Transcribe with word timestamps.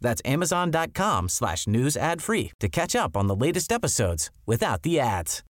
That's 0.00 0.22
amazon.com 0.24 1.28
slash 1.28 1.66
news 1.66 1.96
ad 1.96 2.22
free 2.22 2.52
to 2.60 2.68
catch 2.68 2.94
up 2.94 3.16
on 3.16 3.26
the 3.26 3.36
latest 3.36 3.72
episodes 3.72 4.30
without 4.46 4.82
the 4.82 5.00
ads. 5.00 5.42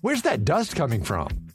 Where's 0.00 0.22
that 0.22 0.44
dust 0.44 0.76
coming 0.76 1.02
from? 1.02 1.47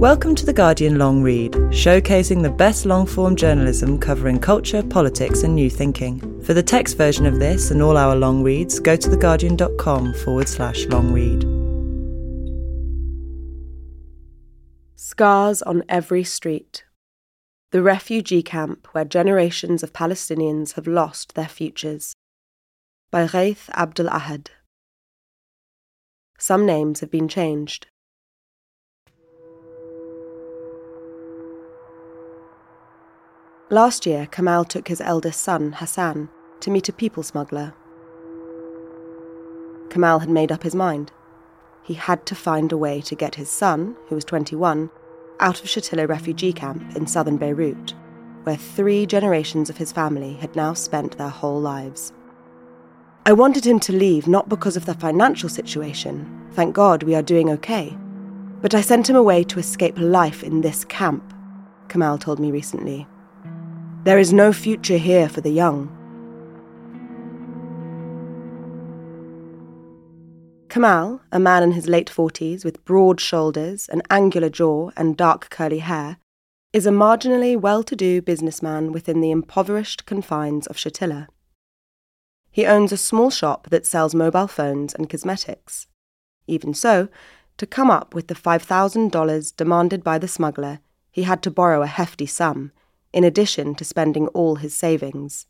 Welcome 0.00 0.34
to 0.36 0.46
The 0.46 0.54
Guardian 0.54 0.96
Long 0.96 1.22
Read, 1.22 1.52
showcasing 1.52 2.42
the 2.42 2.48
best 2.48 2.86
long 2.86 3.04
form 3.04 3.36
journalism 3.36 3.98
covering 3.98 4.38
culture, 4.38 4.82
politics, 4.82 5.42
and 5.42 5.54
new 5.54 5.68
thinking. 5.68 6.42
For 6.42 6.54
the 6.54 6.62
text 6.62 6.96
version 6.96 7.26
of 7.26 7.38
this 7.38 7.70
and 7.70 7.82
all 7.82 7.98
our 7.98 8.16
long 8.16 8.42
reads, 8.42 8.80
go 8.80 8.96
to 8.96 9.08
theguardian.com 9.10 10.14
forward 10.14 10.48
slash 10.48 10.86
long 10.86 11.12
read. 11.12 11.42
Scars 14.96 15.60
on 15.60 15.82
every 15.86 16.24
street. 16.24 16.84
The 17.70 17.82
refugee 17.82 18.42
camp 18.42 18.88
where 18.92 19.04
generations 19.04 19.82
of 19.82 19.92
Palestinians 19.92 20.76
have 20.76 20.86
lost 20.86 21.34
their 21.34 21.46
futures. 21.46 22.16
By 23.10 23.26
Ghaith 23.26 23.68
Abdul 23.74 24.06
Ahad. 24.06 24.46
Some 26.38 26.64
names 26.64 27.00
have 27.00 27.10
been 27.10 27.28
changed. 27.28 27.88
Last 33.72 34.04
year, 34.04 34.26
Kamal 34.26 34.64
took 34.64 34.88
his 34.88 35.00
eldest 35.00 35.42
son, 35.42 35.70
Hassan, 35.70 36.28
to 36.58 36.72
meet 36.72 36.88
a 36.88 36.92
people 36.92 37.22
smuggler. 37.22 37.72
Kamal 39.90 40.18
had 40.18 40.28
made 40.28 40.50
up 40.50 40.64
his 40.64 40.74
mind. 40.74 41.12
He 41.84 41.94
had 41.94 42.26
to 42.26 42.34
find 42.34 42.72
a 42.72 42.76
way 42.76 43.00
to 43.02 43.14
get 43.14 43.36
his 43.36 43.48
son, 43.48 43.94
who 44.08 44.16
was 44.16 44.24
21, 44.24 44.90
out 45.38 45.60
of 45.60 45.66
Shatila 45.66 46.08
refugee 46.08 46.52
camp 46.52 46.96
in 46.96 47.06
southern 47.06 47.36
Beirut, 47.36 47.94
where 48.42 48.56
three 48.56 49.06
generations 49.06 49.70
of 49.70 49.76
his 49.76 49.92
family 49.92 50.34
had 50.34 50.56
now 50.56 50.74
spent 50.74 51.16
their 51.16 51.28
whole 51.28 51.60
lives. 51.60 52.12
I 53.24 53.32
wanted 53.34 53.64
him 53.64 53.78
to 53.80 53.92
leave 53.92 54.26
not 54.26 54.48
because 54.48 54.76
of 54.76 54.86
the 54.86 54.94
financial 54.94 55.48
situation, 55.48 56.48
thank 56.54 56.74
God 56.74 57.04
we 57.04 57.14
are 57.14 57.22
doing 57.22 57.48
okay, 57.50 57.96
but 58.62 58.74
I 58.74 58.80
sent 58.80 59.08
him 59.08 59.14
away 59.14 59.44
to 59.44 59.60
escape 59.60 59.96
life 59.96 60.42
in 60.42 60.60
this 60.60 60.84
camp, 60.84 61.22
Kamal 61.88 62.18
told 62.18 62.40
me 62.40 62.50
recently. 62.50 63.06
There 64.02 64.18
is 64.18 64.32
no 64.32 64.50
future 64.50 64.96
here 64.96 65.28
for 65.28 65.42
the 65.42 65.50
young. 65.50 65.94
Kamal, 70.70 71.20
a 71.30 71.38
man 71.38 71.62
in 71.62 71.72
his 71.72 71.86
late 71.86 72.08
40s 72.08 72.64
with 72.64 72.82
broad 72.86 73.20
shoulders, 73.20 73.90
an 73.90 74.00
angular 74.08 74.48
jaw, 74.48 74.90
and 74.96 75.18
dark 75.18 75.50
curly 75.50 75.80
hair, 75.80 76.16
is 76.72 76.86
a 76.86 76.90
marginally 76.90 77.60
well 77.60 77.82
to 77.82 77.94
do 77.94 78.22
businessman 78.22 78.90
within 78.90 79.20
the 79.20 79.30
impoverished 79.30 80.06
confines 80.06 80.66
of 80.66 80.76
Shatila. 80.76 81.26
He 82.50 82.64
owns 82.64 82.92
a 82.92 82.96
small 82.96 83.28
shop 83.28 83.68
that 83.68 83.84
sells 83.84 84.14
mobile 84.14 84.48
phones 84.48 84.94
and 84.94 85.10
cosmetics. 85.10 85.88
Even 86.46 86.72
so, 86.72 87.08
to 87.58 87.66
come 87.66 87.90
up 87.90 88.14
with 88.14 88.28
the 88.28 88.34
$5,000 88.34 89.56
demanded 89.56 90.02
by 90.02 90.16
the 90.16 90.26
smuggler, 90.26 90.80
he 91.10 91.24
had 91.24 91.42
to 91.42 91.50
borrow 91.50 91.82
a 91.82 91.86
hefty 91.86 92.24
sum, 92.24 92.72
in 93.12 93.24
addition 93.24 93.74
to 93.74 93.84
spending 93.84 94.28
all 94.28 94.56
his 94.56 94.74
savings. 94.74 95.46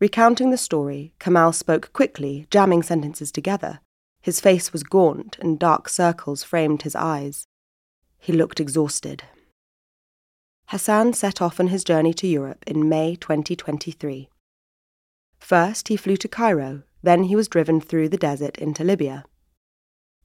Recounting 0.00 0.50
the 0.50 0.58
story, 0.58 1.14
Kamal 1.20 1.52
spoke 1.52 1.92
quickly, 1.92 2.46
jamming 2.50 2.82
sentences 2.82 3.30
together. 3.30 3.80
His 4.20 4.40
face 4.40 4.72
was 4.72 4.82
gaunt 4.82 5.38
and 5.40 5.58
dark 5.58 5.88
circles 5.88 6.42
framed 6.42 6.82
his 6.82 6.96
eyes. 6.96 7.46
He 8.18 8.32
looked 8.32 8.60
exhausted. 8.60 9.24
Hassan 10.68 11.12
set 11.12 11.40
off 11.40 11.60
on 11.60 11.68
his 11.68 11.84
journey 11.84 12.14
to 12.14 12.26
Europe 12.26 12.64
in 12.66 12.88
May 12.88 13.14
2023. 13.14 14.28
First, 15.38 15.88
he 15.88 15.96
flew 15.96 16.16
to 16.16 16.28
Cairo, 16.28 16.82
then, 17.04 17.24
he 17.24 17.34
was 17.34 17.48
driven 17.48 17.80
through 17.80 18.08
the 18.08 18.16
desert 18.16 18.58
into 18.58 18.84
Libya. 18.84 19.24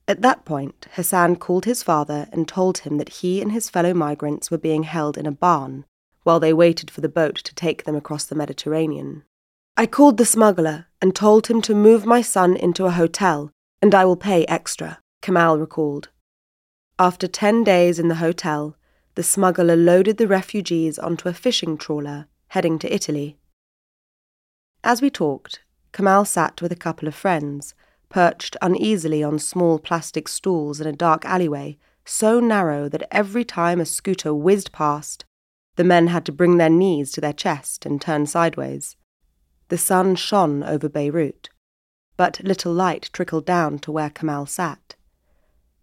At 0.07 0.22
that 0.22 0.45
point, 0.45 0.88
Hassan 0.94 1.38
called 1.38 1.66
his 1.66 1.81
father 1.81 2.29
and 2.31 2.47
told 2.47 2.79
him 2.79 2.97
that 2.97 3.09
he 3.09 3.41
and 3.41 3.51
his 3.51 3.69
fellow 3.69 3.95
migrants 3.95 4.51
were 4.51 4.59
being 4.59 4.83
held 4.83 5.17
in 5.17 5.25
a 5.25 5.31
barn 5.31 5.85
while 6.27 6.41
they 6.41 6.51
waited 6.51 6.91
for 6.91 6.99
the 6.99 7.07
boat 7.07 7.38
to 7.38 7.55
take 7.55 7.85
them 7.85 7.95
across 7.95 8.25
the 8.25 8.35
Mediterranean. 8.35 9.23
I 9.77 9.85
called 9.85 10.17
the 10.17 10.25
smuggler 10.25 10.88
and 11.01 11.15
told 11.15 11.47
him 11.47 11.61
to 11.61 11.73
move 11.73 12.05
my 12.05 12.21
son 12.21 12.57
into 12.57 12.85
a 12.85 12.91
hotel, 12.91 13.49
and 13.81 13.95
I 13.95 14.03
will 14.03 14.17
pay 14.17 14.43
extra, 14.47 14.99
Kamal 15.21 15.57
recalled. 15.57 16.09
After 16.99 17.29
ten 17.29 17.63
days 17.63 17.97
in 17.97 18.09
the 18.09 18.15
hotel, 18.15 18.75
the 19.15 19.23
smuggler 19.23 19.77
loaded 19.77 20.17
the 20.17 20.27
refugees 20.27 20.99
onto 20.99 21.29
a 21.29 21.33
fishing 21.33 21.77
trawler, 21.77 22.27
heading 22.49 22.77
to 22.79 22.94
Italy. 22.94 23.38
As 24.83 25.01
we 25.01 25.09
talked, 25.09 25.61
Kamal 25.94 26.25
sat 26.25 26.61
with 26.61 26.73
a 26.73 26.83
couple 26.88 27.07
of 27.07 27.15
friends, 27.15 27.73
perched 28.09 28.57
uneasily 28.61 29.23
on 29.23 29.39
small 29.39 29.79
plastic 29.79 30.27
stools 30.27 30.81
in 30.81 30.88
a 30.88 30.91
dark 30.91 31.23
alleyway, 31.23 31.77
so 32.03 32.41
narrow 32.41 32.89
that 32.89 33.07
every 33.11 33.45
time 33.45 33.79
a 33.79 33.85
scooter 33.85 34.33
whizzed 34.33 34.73
past, 34.73 35.23
the 35.77 35.83
men 35.83 36.07
had 36.07 36.25
to 36.25 36.31
bring 36.31 36.57
their 36.57 36.69
knees 36.69 37.11
to 37.13 37.21
their 37.21 37.33
chest 37.33 37.85
and 37.85 38.01
turn 38.01 38.25
sideways. 38.25 38.95
The 39.69 39.77
sun 39.77 40.15
shone 40.15 40.63
over 40.63 40.89
Beirut, 40.89 41.49
but 42.17 42.43
little 42.43 42.73
light 42.73 43.09
trickled 43.13 43.45
down 43.45 43.79
to 43.79 43.91
where 43.91 44.09
Kamal 44.09 44.47
sat. 44.47 44.95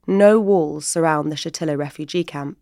No 0.07 0.39
walls 0.41 0.87
surround 0.87 1.31
the 1.31 1.37
Shatila 1.37 1.79
refugee 1.79 2.25
camp. 2.25 2.59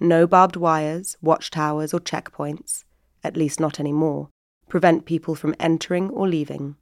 No 0.00 0.26
barbed 0.26 0.56
wires, 0.56 1.16
watchtowers, 1.22 1.92
or 1.92 2.00
checkpoints, 2.00 2.84
at 3.24 3.36
least 3.36 3.58
not 3.58 3.80
any 3.80 3.92
more, 3.92 4.28
prevent 4.68 5.06
people 5.06 5.34
from 5.34 5.56
entering 5.58 6.10
or 6.10 6.28
leaving. 6.28 6.76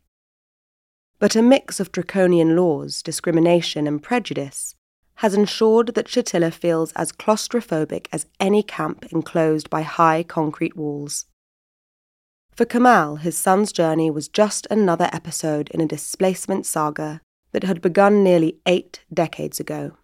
But 1.18 1.36
a 1.36 1.42
mix 1.42 1.80
of 1.80 1.92
draconian 1.92 2.56
laws, 2.56 3.02
discrimination, 3.02 3.86
and 3.86 4.02
prejudice 4.02 4.74
has 5.16 5.34
ensured 5.34 5.94
that 5.94 6.06
Shatila 6.06 6.52
feels 6.52 6.92
as 6.92 7.12
claustrophobic 7.12 8.06
as 8.12 8.26
any 8.38 8.62
camp 8.62 9.06
enclosed 9.10 9.70
by 9.70 9.82
high 9.82 10.22
concrete 10.22 10.76
walls. 10.76 11.26
For 12.52 12.64
Kamal, 12.64 13.16
his 13.16 13.36
son's 13.36 13.72
journey 13.72 14.10
was 14.10 14.28
just 14.28 14.66
another 14.70 15.10
episode 15.12 15.68
in 15.70 15.80
a 15.80 15.86
displacement 15.86 16.64
saga 16.66 17.20
that 17.52 17.64
had 17.64 17.80
begun 17.80 18.22
nearly 18.22 18.58
eight 18.66 19.04
decades 19.12 19.60
ago. 19.60 19.96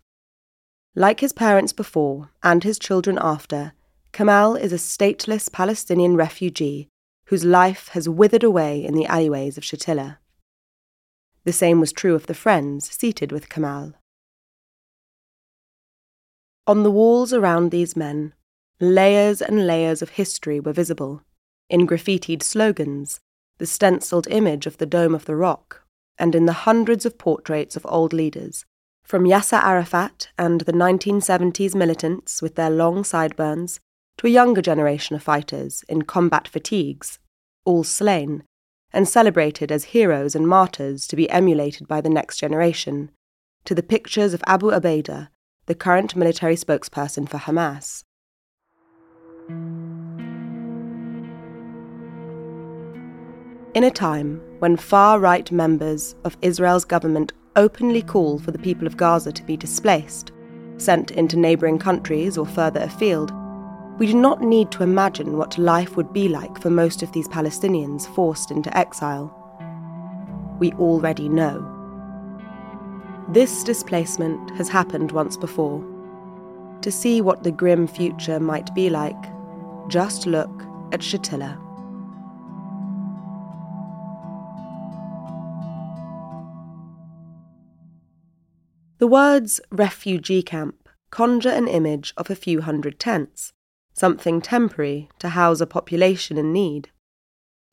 Like 0.94 1.20
his 1.20 1.32
parents 1.32 1.73
before 1.73 2.31
and 2.43 2.62
his 2.64 2.79
children 2.79 3.19
after, 3.20 3.73
Kamal 4.12 4.56
is 4.56 4.73
a 4.73 4.76
stateless 4.76 5.50
Palestinian 5.50 6.17
refugee 6.17 6.88
whose 7.26 7.44
life 7.44 7.88
has 7.88 8.09
withered 8.09 8.44
away 8.44 8.85
in 8.85 8.94
the 8.94 9.06
alleyways 9.06 9.56
of 9.56 9.64
Shatila. 9.64 10.19
The 11.44 11.53
same 11.53 11.81
was 11.81 11.93
true 11.93 12.14
of 12.14 12.26
the 12.26 12.35
friends 12.35 12.91
seated 12.91 13.32
with 13.32 13.49
Kamal. 13.49 13.94
On 16.64 16.85
the 16.85 16.91
walls 16.93 17.32
around 17.32 17.70
these 17.70 17.97
men, 17.97 18.35
layers 18.79 19.43
and 19.43 19.67
layers 19.67 20.00
of 20.00 20.11
history 20.11 20.61
were 20.61 20.73
visible, 20.73 21.23
in 21.69 21.88
graffitied 21.88 22.43
slogans, 22.43 23.19
the 23.59 23.67
stenciled 23.67 24.29
image 24.29 24.67
of 24.67 24.79
the 24.79 24.87
Dome 24.87 25.14
of 25.14 25.25
the 25.25 25.35
Rock, 25.35 25.82
and 26.19 26.37
in 26.37 26.47
the 26.47 26.64
hundreds 26.64 27.05
of 27.05 27.19
portraits 27.19 27.75
of 27.75 27.85
old 27.88 28.12
leaders, 28.12 28.64
from 29.03 29.25
Yasser 29.25 29.61
Arafat 29.61 30.29
and 30.38 30.61
the 30.61 30.73
1970s 30.73 31.75
militants 31.75 32.41
with 32.41 32.55
their 32.55 32.70
long 32.70 33.03
sideburns, 33.03 33.81
to 34.19 34.29
a 34.29 34.31
younger 34.31 34.62
generation 34.62 35.17
of 35.17 35.23
fighters 35.23 35.85
in 35.88 36.03
combat 36.03 36.47
fatigues, 36.47 37.19
all 37.64 37.82
slain, 37.82 38.44
and 38.93 39.09
celebrated 39.09 39.73
as 39.73 39.85
heroes 39.85 40.37
and 40.37 40.47
martyrs 40.47 41.09
to 41.09 41.17
be 41.17 41.29
emulated 41.29 41.88
by 41.88 42.00
the 42.00 42.09
next 42.11 42.37
generation, 42.37 43.11
to 43.64 43.75
the 43.75 43.82
pictures 43.82 44.32
of 44.32 44.44
Abu 44.47 44.70
Ubaidah, 44.70 45.29
the 45.73 45.79
current 45.79 46.15
military 46.15 46.55
spokesperson 46.55 47.27
for 47.27 47.39
Hamas. 47.39 48.05
In 53.73 53.85
a 53.85 53.91
time 53.91 54.43
when 54.59 54.77
far 54.77 55.19
right 55.19 55.51
members 55.51 56.15
of 56.25 56.37
Israel's 56.43 56.85
government 56.85 57.33
openly 57.57 58.03
call 58.03 58.39
for 58.39 58.51
the 58.51 58.59
people 58.59 58.87
of 58.87 58.99
Gaza 58.99 59.33
to 59.33 59.43
be 59.45 59.57
displaced, 59.57 60.31
sent 60.77 61.11
into 61.13 61.39
neighbouring 61.39 61.79
countries 61.79 62.37
or 62.37 62.45
further 62.45 62.81
afield, 62.81 63.33
we 63.99 64.07
do 64.07 64.15
not 64.15 64.43
need 64.43 64.71
to 64.73 64.83
imagine 64.83 65.39
what 65.39 65.57
life 65.57 65.97
would 65.97 66.13
be 66.13 66.29
like 66.29 66.61
for 66.61 66.69
most 66.69 67.03
of 67.03 67.11
these 67.13 67.29
Palestinians 67.29 68.15
forced 68.15 68.51
into 68.51 68.77
exile. 68.77 69.33
We 70.59 70.73
already 70.73 71.31
know. 71.31 71.72
This 73.29 73.65
displacement 73.65 74.51
has 74.57 74.69
happened 74.69 75.13
once 75.13 75.37
before. 75.37 75.83
To 76.83 76.91
see 76.91 77.21
what 77.21 77.45
the 77.45 77.53
grim 77.53 77.87
future 77.87 78.41
might 78.41 78.75
be 78.75 78.91
like, 78.91 79.25
just 79.89 80.27
look 80.27 80.51
at 80.93 81.01
Shatila. 81.01 81.59
The 88.99 89.07
words 89.07 89.61
refugee 89.71 90.43
camp 90.43 90.89
conjure 91.11 91.51
an 91.51 91.69
image 91.69 92.13
of 92.17 92.31
a 92.31 92.37
few 92.37 92.61
hundred 92.61 92.99
tents, 92.99 93.53
something 93.95 94.41
temporary 94.41 95.09
to 95.19 95.31
house 95.31 95.61
a 95.61 95.67
population 95.67 96.39
in 96.39 96.53
need. 96.53 96.91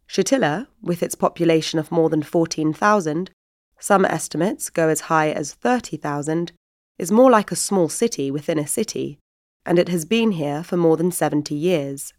Shatila, 0.07 0.67
with 0.81 1.03
its 1.03 1.15
population 1.15 1.77
of 1.79 1.91
more 1.91 2.09
than 2.09 2.23
14,000, 2.23 3.29
some 3.79 4.05
estimates 4.05 4.69
go 4.69 4.89
as 4.89 5.01
high 5.01 5.31
as 5.31 5.53
30,000, 5.53 6.51
is 6.97 7.11
more 7.11 7.31
like 7.31 7.51
a 7.51 7.55
small 7.55 7.89
city 7.89 8.29
within 8.29 8.59
a 8.59 8.67
city, 8.67 9.19
and 9.65 9.79
it 9.79 9.89
has 9.89 10.05
been 10.05 10.31
here 10.33 10.63
for 10.63 10.77
more 10.77 10.97
than 10.97 11.11
70 11.11 11.55
years. 11.55 12.13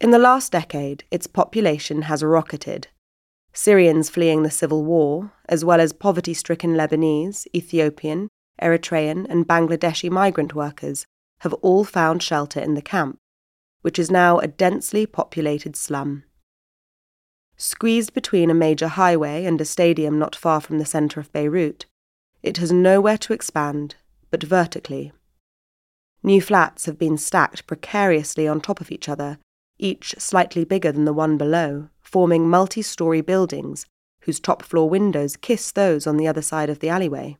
In 0.00 0.10
the 0.10 0.18
last 0.18 0.52
decade, 0.52 1.04
its 1.10 1.26
population 1.26 2.02
has 2.02 2.22
rocketed, 2.22 2.88
Syrians 3.54 4.08
fleeing 4.08 4.42
the 4.42 4.50
civil 4.50 4.82
war, 4.84 5.32
as 5.48 5.64
well 5.64 5.80
as 5.80 5.92
poverty 5.92 6.32
stricken 6.32 6.74
Lebanese, 6.74 7.46
Ethiopian, 7.54 8.28
Eritrean, 8.60 9.26
and 9.28 9.46
Bangladeshi 9.46 10.10
migrant 10.10 10.54
workers, 10.54 11.06
have 11.40 11.52
all 11.54 11.84
found 11.84 12.22
shelter 12.22 12.60
in 12.60 12.74
the 12.74 12.82
camp, 12.82 13.18
which 13.82 13.98
is 13.98 14.10
now 14.10 14.38
a 14.38 14.46
densely 14.46 15.04
populated 15.04 15.76
slum. 15.76 16.24
Squeezed 17.62 18.12
between 18.12 18.50
a 18.50 18.54
major 18.54 18.88
highway 18.88 19.44
and 19.44 19.60
a 19.60 19.64
stadium 19.64 20.18
not 20.18 20.34
far 20.34 20.60
from 20.60 20.80
the 20.80 20.84
centre 20.84 21.20
of 21.20 21.32
Beirut, 21.32 21.86
it 22.42 22.56
has 22.56 22.72
nowhere 22.72 23.16
to 23.18 23.32
expand 23.32 23.94
but 24.32 24.42
vertically. 24.42 25.12
New 26.24 26.40
flats 26.40 26.86
have 26.86 26.98
been 26.98 27.16
stacked 27.16 27.68
precariously 27.68 28.48
on 28.48 28.60
top 28.60 28.80
of 28.80 28.90
each 28.90 29.08
other, 29.08 29.38
each 29.78 30.12
slightly 30.18 30.64
bigger 30.64 30.90
than 30.90 31.04
the 31.04 31.12
one 31.12 31.38
below, 31.38 31.88
forming 32.00 32.50
multi 32.50 32.82
story 32.82 33.20
buildings 33.20 33.86
whose 34.22 34.40
top 34.40 34.64
floor 34.64 34.90
windows 34.90 35.36
kiss 35.36 35.70
those 35.70 36.04
on 36.04 36.16
the 36.16 36.26
other 36.26 36.42
side 36.42 36.68
of 36.68 36.80
the 36.80 36.88
alleyway. 36.88 37.36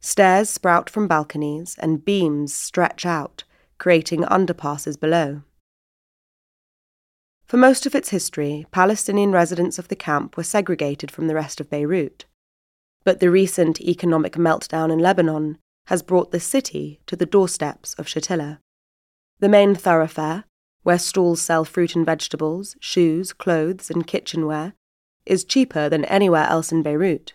Stairs 0.00 0.50
sprout 0.50 0.90
from 0.90 1.06
balconies 1.06 1.76
and 1.78 2.04
beams 2.04 2.52
stretch 2.52 3.06
out, 3.06 3.44
creating 3.78 4.22
underpasses 4.22 4.98
below. 4.98 5.42
For 7.46 7.56
most 7.56 7.86
of 7.86 7.94
its 7.94 8.08
history, 8.08 8.66
Palestinian 8.72 9.30
residents 9.30 9.78
of 9.78 9.86
the 9.86 9.94
camp 9.94 10.36
were 10.36 10.42
segregated 10.42 11.12
from 11.12 11.28
the 11.28 11.34
rest 11.34 11.60
of 11.60 11.70
Beirut. 11.70 12.24
But 13.04 13.20
the 13.20 13.30
recent 13.30 13.80
economic 13.80 14.32
meltdown 14.32 14.92
in 14.92 14.98
Lebanon 14.98 15.58
has 15.86 16.02
brought 16.02 16.32
the 16.32 16.40
city 16.40 16.98
to 17.06 17.14
the 17.14 17.24
doorsteps 17.24 17.94
of 17.94 18.08
Shatila. 18.08 18.58
The 19.38 19.48
main 19.48 19.76
thoroughfare, 19.76 20.42
where 20.82 20.98
stalls 20.98 21.40
sell 21.40 21.64
fruit 21.64 21.94
and 21.94 22.04
vegetables, 22.04 22.74
shoes, 22.80 23.32
clothes, 23.32 23.90
and 23.90 24.08
kitchenware, 24.08 24.72
is 25.24 25.44
cheaper 25.44 25.88
than 25.88 26.04
anywhere 26.06 26.46
else 26.48 26.72
in 26.72 26.82
Beirut. 26.82 27.34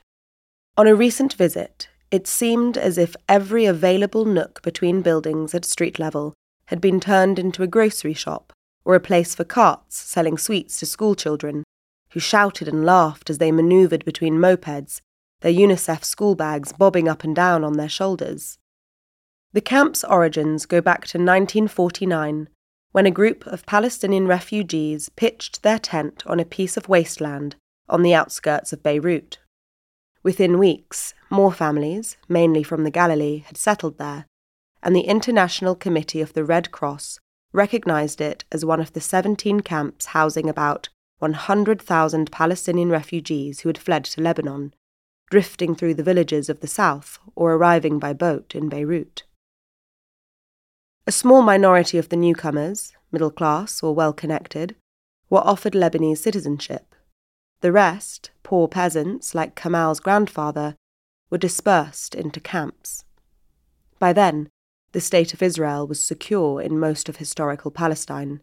On 0.76 0.88
a 0.88 0.96
recent 0.96 1.36
visit, 1.36 1.88
it 2.10 2.28
seemed 2.28 2.78
as 2.78 2.98
if 2.98 3.16
every 3.30 3.66
available 3.66 4.26
nook 4.26 4.62
between 4.62 5.02
buildings 5.02 5.56
at 5.56 5.64
street 5.64 6.00
level 6.00 6.34
had 6.66 6.82
been 6.82 7.00
turned 7.00 7.40
into 7.40 7.64
a 7.64 7.68
grocery 7.68 8.14
shop 8.14 8.52
or 8.86 8.96
a 8.96 9.00
place 9.00 9.36
for 9.36 9.44
carts 9.44 9.98
selling 9.98 10.38
sweets 10.38 10.80
to 10.80 10.86
schoolchildren, 10.86 11.64
who 12.12 12.20
shouted 12.20 12.68
and 12.68 12.86
laughed 12.86 13.30
as 13.30 13.38
they 13.38 13.52
manoeuvred 13.52 14.04
between 14.06 14.36
mopeds, 14.36 15.02
their 15.42 15.52
UNICEF 15.52 16.04
school 16.04 16.36
bags 16.36 16.74
bobbing 16.74 17.08
up 17.08 17.24
and 17.24 17.36
down 17.36 17.64
on 17.64 17.74
their 17.74 17.90
shoulders. 17.90 18.58
The 19.54 19.62
camp's 19.62 20.04
origins 20.04 20.66
go 20.66 20.82
back 20.82 21.02
to 21.08 21.18
1949 21.18 22.48
when 22.92 23.06
a 23.06 23.12
group 23.12 23.46
of 23.48 23.66
Palestinian 23.66 24.28
refugees 24.28 25.10
pitched 25.10 25.64
their 25.64 25.80
tent 25.80 26.24
on 26.26 26.40
a 26.40 26.46
piece 26.46 26.78
of 26.78 26.90
wasteland 26.90 27.56
on 27.88 28.02
the 28.02 28.14
outskirts 28.14 28.74
of 28.74 28.84
Beirut. 28.84 29.40
Within 30.24 30.60
weeks, 30.60 31.14
more 31.30 31.52
families, 31.52 32.18
mainly 32.30 32.64
from 32.64 32.84
the 32.84 32.92
Galilee, 32.92 33.40
had 33.40 33.58
settled 33.58 33.98
there, 33.98 34.26
and 34.84 34.96
the 34.96 35.02
International 35.02 35.76
Committee 35.76 36.22
of 36.22 36.34
the 36.34 36.44
Red 36.44 36.72
Cross 36.72 37.20
recognized 37.54 38.22
it 38.22 38.44
as 38.52 38.66
one 38.66 38.80
of 38.80 38.94
the 38.94 39.02
17 39.02 39.62
camps 39.62 40.08
housing 40.08 40.50
about 40.50 40.90
100,000 41.20 42.32
Palestinian 42.32 42.90
refugees 42.90 43.60
who 43.60 43.70
had 43.70 43.78
fled 43.78 44.04
to 44.06 44.22
Lebanon, 44.22 44.74
drifting 45.30 45.76
through 45.76 45.94
the 45.94 46.04
villages 46.04 46.50
of 46.50 46.60
the 46.60 46.68
south 46.68 47.20
or 47.36 47.54
arriving 47.54 48.00
by 48.00 48.14
boat 48.14 48.56
in 48.56 48.70
Beirut. 48.70 49.24
A 51.06 51.12
small 51.12 51.42
minority 51.42 51.98
of 51.98 52.10
the 52.10 52.16
newcomers, 52.16 52.94
middle 53.12 53.32
class 53.32 53.84
or 53.84 53.94
well 53.94 54.14
connected, 54.14 54.76
were 55.30 55.40
offered 55.40 55.74
Lebanese 55.74 56.18
citizenship. 56.18 56.96
The 57.62 57.72
rest, 57.72 58.32
poor 58.44 58.68
peasants 58.68 59.36
like 59.36 59.56
Kamal's 59.56 60.00
grandfather, 60.00 60.76
were 61.30 61.38
dispersed 61.38 62.14
into 62.16 62.40
camps. 62.40 63.06
By 64.00 64.14
then, 64.14 64.50
the 64.92 65.02
State 65.02 65.34
of 65.34 65.42
Israel 65.42 65.88
was 65.88 66.04
secure 66.04 66.62
in 66.62 66.80
most 66.80 67.08
of 67.08 67.18
historical 67.18 67.72
Palestine, 67.72 68.42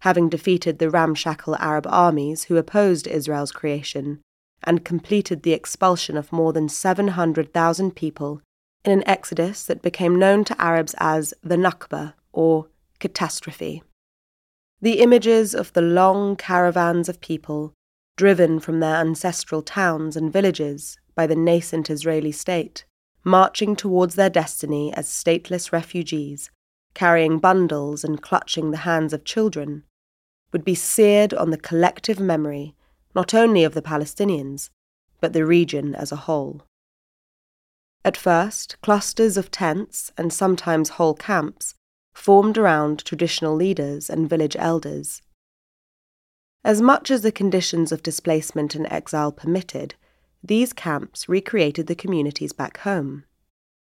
having 0.00 0.28
defeated 0.28 0.78
the 0.78 0.90
ramshackle 0.90 1.56
Arab 1.56 1.86
armies 1.88 2.44
who 2.44 2.56
opposed 2.56 3.06
Israel's 3.06 3.52
creation 3.52 4.20
and 4.64 4.84
completed 4.84 5.42
the 5.42 5.52
expulsion 5.52 6.16
of 6.16 6.32
more 6.32 6.52
than 6.52 6.68
700,000 6.68 7.94
people 7.94 8.40
in 8.84 8.92
an 8.92 9.08
exodus 9.08 9.64
that 9.64 9.82
became 9.82 10.18
known 10.18 10.44
to 10.44 10.60
Arabs 10.60 10.94
as 10.98 11.34
the 11.42 11.56
Nakba, 11.56 12.14
or 12.32 12.66
catastrophe. 12.98 13.82
The 14.80 15.00
images 15.00 15.54
of 15.54 15.72
the 15.72 15.82
long 15.82 16.36
caravans 16.36 17.08
of 17.08 17.20
people, 17.20 17.74
driven 18.16 18.60
from 18.60 18.80
their 18.80 18.96
ancestral 18.96 19.62
towns 19.62 20.16
and 20.16 20.32
villages 20.32 20.98
by 21.14 21.26
the 21.26 21.36
nascent 21.36 21.90
Israeli 21.90 22.32
state, 22.32 22.84
marching 23.24 23.76
towards 23.76 24.14
their 24.14 24.30
destiny 24.30 24.92
as 24.94 25.08
stateless 25.08 25.72
refugees, 25.72 26.50
carrying 26.94 27.38
bundles 27.38 28.04
and 28.04 28.22
clutching 28.22 28.70
the 28.70 28.78
hands 28.78 29.12
of 29.12 29.24
children, 29.24 29.84
would 30.52 30.64
be 30.64 30.74
seared 30.74 31.32
on 31.34 31.50
the 31.50 31.58
collective 31.58 32.18
memory 32.18 32.74
not 33.14 33.34
only 33.34 33.64
of 33.64 33.74
the 33.74 33.82
Palestinians, 33.82 34.70
but 35.20 35.32
the 35.32 35.44
region 35.44 35.94
as 35.94 36.12
a 36.12 36.16
whole. 36.16 36.62
At 38.04 38.16
first, 38.16 38.80
clusters 38.80 39.36
of 39.36 39.50
tents 39.50 40.12
and 40.16 40.32
sometimes 40.32 40.90
whole 40.90 41.14
camps 41.14 41.74
formed 42.14 42.56
around 42.56 43.04
traditional 43.04 43.54
leaders 43.54 44.08
and 44.08 44.28
village 44.28 44.56
elders. 44.58 45.20
As 46.64 46.80
much 46.80 47.10
as 47.10 47.22
the 47.22 47.32
conditions 47.32 47.92
of 47.92 48.02
displacement 48.02 48.74
and 48.74 48.86
exile 48.90 49.32
permitted, 49.32 49.94
these 50.42 50.72
camps 50.72 51.28
recreated 51.28 51.86
the 51.86 51.94
communities 51.94 52.52
back 52.52 52.78
home. 52.78 53.24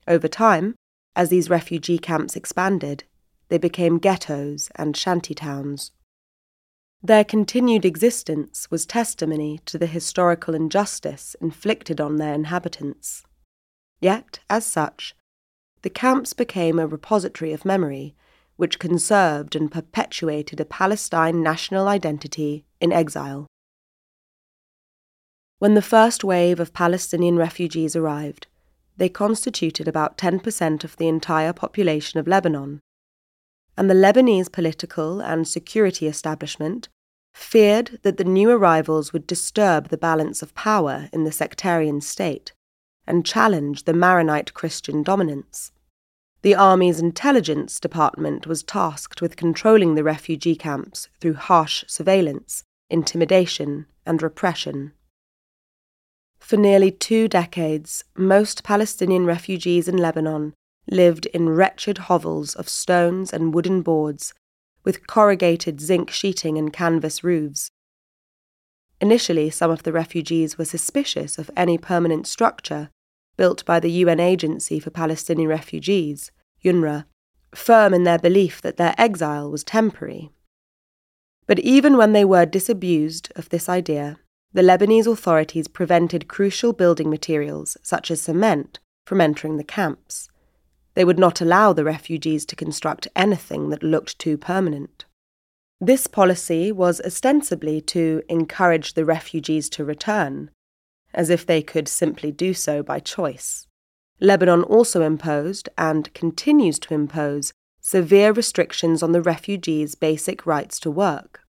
Over 0.06 0.28
time, 0.28 0.74
as 1.14 1.28
these 1.28 1.50
refugee 1.50 1.98
camps 1.98 2.36
expanded, 2.36 3.04
they 3.48 3.58
became 3.58 3.98
ghettos 3.98 4.70
and 4.76 4.96
shanty 4.96 5.34
towns. 5.34 5.92
Their 7.02 7.24
continued 7.24 7.84
existence 7.84 8.70
was 8.70 8.86
testimony 8.86 9.60
to 9.66 9.78
the 9.78 9.86
historical 9.86 10.54
injustice 10.54 11.36
inflicted 11.40 12.00
on 12.00 12.16
their 12.16 12.34
inhabitants. 12.34 13.24
Yet, 14.00 14.40
as 14.50 14.66
such, 14.66 15.14
the 15.82 15.90
camps 15.90 16.32
became 16.32 16.78
a 16.78 16.86
repository 16.86 17.52
of 17.52 17.64
memory 17.64 18.16
which 18.56 18.80
conserved 18.80 19.54
and 19.54 19.70
perpetuated 19.70 20.58
a 20.58 20.64
Palestine 20.64 21.42
national 21.42 21.86
identity 21.86 22.64
in 22.80 22.92
exile. 22.92 23.46
When 25.58 25.74
the 25.74 25.82
first 25.82 26.22
wave 26.22 26.60
of 26.60 26.72
Palestinian 26.72 27.36
refugees 27.36 27.96
arrived, 27.96 28.46
they 28.96 29.08
constituted 29.08 29.88
about 29.88 30.16
10% 30.16 30.84
of 30.84 30.96
the 30.96 31.08
entire 31.08 31.52
population 31.52 32.20
of 32.20 32.28
Lebanon, 32.28 32.80
and 33.76 33.90
the 33.90 33.94
Lebanese 33.94 34.52
political 34.52 35.20
and 35.20 35.48
security 35.48 36.06
establishment 36.06 36.88
feared 37.34 37.98
that 38.02 38.18
the 38.18 38.24
new 38.24 38.50
arrivals 38.50 39.12
would 39.12 39.26
disturb 39.26 39.88
the 39.88 39.98
balance 39.98 40.42
of 40.42 40.54
power 40.54 41.08
in 41.12 41.24
the 41.24 41.32
sectarian 41.32 42.00
state 42.00 42.52
and 43.06 43.26
challenge 43.26 43.84
the 43.84 43.92
Maronite 43.92 44.54
Christian 44.54 45.02
dominance. 45.02 45.72
The 46.42 46.54
Army's 46.54 47.00
intelligence 47.00 47.80
department 47.80 48.46
was 48.46 48.62
tasked 48.62 49.20
with 49.20 49.36
controlling 49.36 49.96
the 49.96 50.04
refugee 50.04 50.54
camps 50.54 51.08
through 51.20 51.34
harsh 51.34 51.84
surveillance, 51.88 52.62
intimidation, 52.90 53.86
and 54.06 54.22
repression. 54.22 54.92
For 56.48 56.56
nearly 56.56 56.90
two 56.90 57.28
decades, 57.28 58.04
most 58.16 58.64
Palestinian 58.64 59.26
refugees 59.26 59.86
in 59.86 59.98
Lebanon 59.98 60.54
lived 60.90 61.26
in 61.26 61.50
wretched 61.50 61.98
hovels 61.98 62.54
of 62.54 62.70
stones 62.70 63.34
and 63.34 63.52
wooden 63.52 63.82
boards 63.82 64.32
with 64.82 65.06
corrugated 65.06 65.78
zinc 65.78 66.08
sheeting 66.08 66.56
and 66.56 66.72
canvas 66.72 67.22
roofs. 67.22 67.70
Initially, 68.98 69.50
some 69.50 69.70
of 69.70 69.82
the 69.82 69.92
refugees 69.92 70.56
were 70.56 70.64
suspicious 70.64 71.36
of 71.36 71.50
any 71.54 71.76
permanent 71.76 72.26
structure 72.26 72.88
built 73.36 73.62
by 73.66 73.78
the 73.78 73.90
UN 73.90 74.18
Agency 74.18 74.80
for 74.80 74.88
Palestinian 74.88 75.50
Refugees, 75.50 76.32
UNRWA, 76.64 77.04
firm 77.54 77.92
in 77.92 78.04
their 78.04 78.18
belief 78.18 78.62
that 78.62 78.78
their 78.78 78.94
exile 78.96 79.50
was 79.50 79.64
temporary. 79.64 80.30
But 81.46 81.58
even 81.58 81.98
when 81.98 82.14
they 82.14 82.24
were 82.24 82.46
disabused 82.46 83.30
of 83.36 83.50
this 83.50 83.68
idea, 83.68 84.16
the 84.52 84.62
Lebanese 84.62 85.06
authorities 85.06 85.68
prevented 85.68 86.28
crucial 86.28 86.72
building 86.72 87.10
materials, 87.10 87.76
such 87.82 88.10
as 88.10 88.22
cement, 88.22 88.78
from 89.06 89.20
entering 89.20 89.56
the 89.56 89.64
camps. 89.64 90.28
They 90.94 91.04
would 91.04 91.18
not 91.18 91.40
allow 91.40 91.72
the 91.72 91.84
refugees 91.84 92.44
to 92.46 92.56
construct 92.56 93.08
anything 93.14 93.68
that 93.70 93.82
looked 93.82 94.18
too 94.18 94.36
permanent. 94.36 95.04
This 95.80 96.06
policy 96.06 96.72
was 96.72 97.00
ostensibly 97.02 97.80
to 97.82 98.22
encourage 98.28 98.94
the 98.94 99.04
refugees 99.04 99.68
to 99.70 99.84
return, 99.84 100.50
as 101.14 101.30
if 101.30 101.46
they 101.46 101.62
could 101.62 101.86
simply 101.86 102.32
do 102.32 102.52
so 102.52 102.82
by 102.82 102.98
choice. 102.98 103.66
Lebanon 104.20 104.64
also 104.64 105.02
imposed, 105.02 105.68
and 105.78 106.12
continues 106.14 106.78
to 106.80 106.94
impose, 106.94 107.52
severe 107.80 108.32
restrictions 108.32 109.02
on 109.02 109.12
the 109.12 109.22
refugees' 109.22 109.94
basic 109.94 110.46
rights 110.46 110.80
to 110.80 110.90
work. 110.90 111.42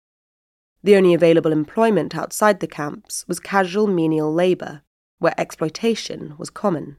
The 0.87 0.95
only 0.95 1.15
available 1.15 1.51
employment 1.51 2.15
outside 2.15 2.61
the 2.61 2.69
camps 2.69 3.25
was 3.27 3.41
casual 3.41 3.89
menial 3.89 4.33
labour, 4.33 4.83
where 5.19 5.35
exploitation 5.37 6.37
was 6.39 6.49
common. 6.49 6.97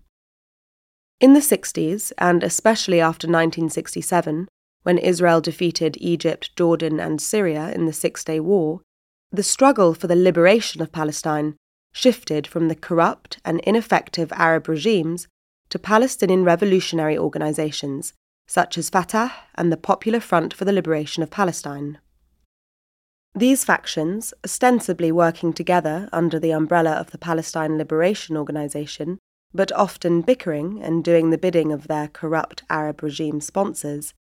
In 1.22 1.32
the 1.32 1.40
60s, 1.40 2.12
and 2.18 2.44
especially 2.44 3.00
after 3.00 3.28
1967, 3.28 4.50
when 4.84 4.98
Israel 4.98 5.40
defeated 5.40 5.96
Egypt, 6.02 6.54
Jordan, 6.58 7.00
and 7.00 7.22
Syria 7.22 7.72
in 7.74 7.86
the 7.86 7.94
Six 7.94 8.26
Day 8.26 8.42
War, 8.42 8.82
the 9.32 9.42
struggle 9.42 9.94
for 9.94 10.08
the 10.08 10.18
liberation 10.18 10.82
of 10.82 10.92
Palestine 10.92 11.56
shifted 11.94 12.46
from 12.46 12.68
the 12.68 12.76
corrupt 12.76 13.40
and 13.46 13.62
ineffective 13.62 14.34
Arab 14.34 14.68
regimes 14.68 15.30
to 15.70 15.80
Palestinian 15.80 16.44
revolutionary 16.44 17.18
organizations 17.18 18.12
such 18.48 18.78
as 18.78 18.90
Fatah 18.90 19.32
and 19.56 19.72
the 19.72 19.78
Popular 19.78 20.20
Front 20.20 20.54
for 20.54 20.66
the 20.66 20.74
Liberation 20.74 21.24
of 21.24 21.32
Palestine. 21.32 22.00
These 23.36 23.64
factions, 23.64 24.34
ostensibly 24.44 25.12
working 25.12 25.54
together 25.54 26.10
under 26.12 26.40
the 26.40 26.52
umbrella 26.52 26.94
of 26.94 27.12
the 27.12 27.20
Palestine 27.20 27.78
Liberation 27.78 28.36
Organization, 28.36 29.20
but 29.54 29.72
often 29.74 30.22
bickering 30.22 30.82
and 30.82 31.04
doing 31.04 31.30
the 31.30 31.38
bidding 31.38 31.72
of 31.72 31.88
their 31.88 32.08
corrupt 32.08 32.64
Arab 32.70 33.04
regime 33.04 33.40
sponsors, 33.40 34.14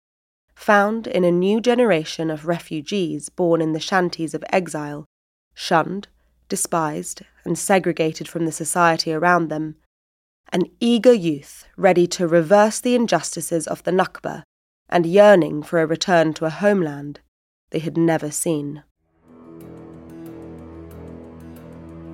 found 0.55 1.07
in 1.07 1.23
a 1.23 1.31
new 1.31 1.59
generation 1.59 2.29
of 2.29 2.47
refugees 2.47 3.29
born 3.29 3.61
in 3.61 3.73
the 3.73 3.79
shanties 3.79 4.33
of 4.33 4.43
exile, 4.51 5.05
shunned, 5.53 6.07
despised, 6.49 7.23
and 7.43 7.57
segregated 7.57 8.27
from 8.27 8.45
the 8.45 8.51
society 8.51 9.13
around 9.13 9.49
them, 9.49 9.75
an 10.53 10.63
eager 10.79 11.13
youth 11.13 11.65
ready 11.75 12.07
to 12.07 12.27
reverse 12.27 12.79
the 12.79 12.95
injustices 12.95 13.67
of 13.67 13.83
the 13.83 13.91
Nakba 13.91 14.43
and 14.89 15.05
yearning 15.05 15.61
for 15.61 15.81
a 15.81 15.85
return 15.85 16.33
to 16.33 16.45
a 16.45 16.49
homeland 16.49 17.19
they 17.71 17.79
had 17.79 17.97
never 17.97 18.31
seen. 18.31 18.83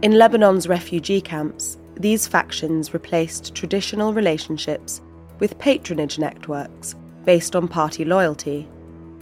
In 0.03 0.17
Lebanon's 0.17 0.67
refugee 0.67 1.22
camps, 1.22 1.77
these 1.95 2.27
factions 2.27 2.93
replaced 2.93 3.55
traditional 3.55 4.13
relationships 4.13 5.00
with 5.39 5.57
patronage 5.60 6.19
networks 6.19 6.93
based 7.24 7.55
on 7.55 7.69
party 7.69 8.03
loyalty, 8.03 8.67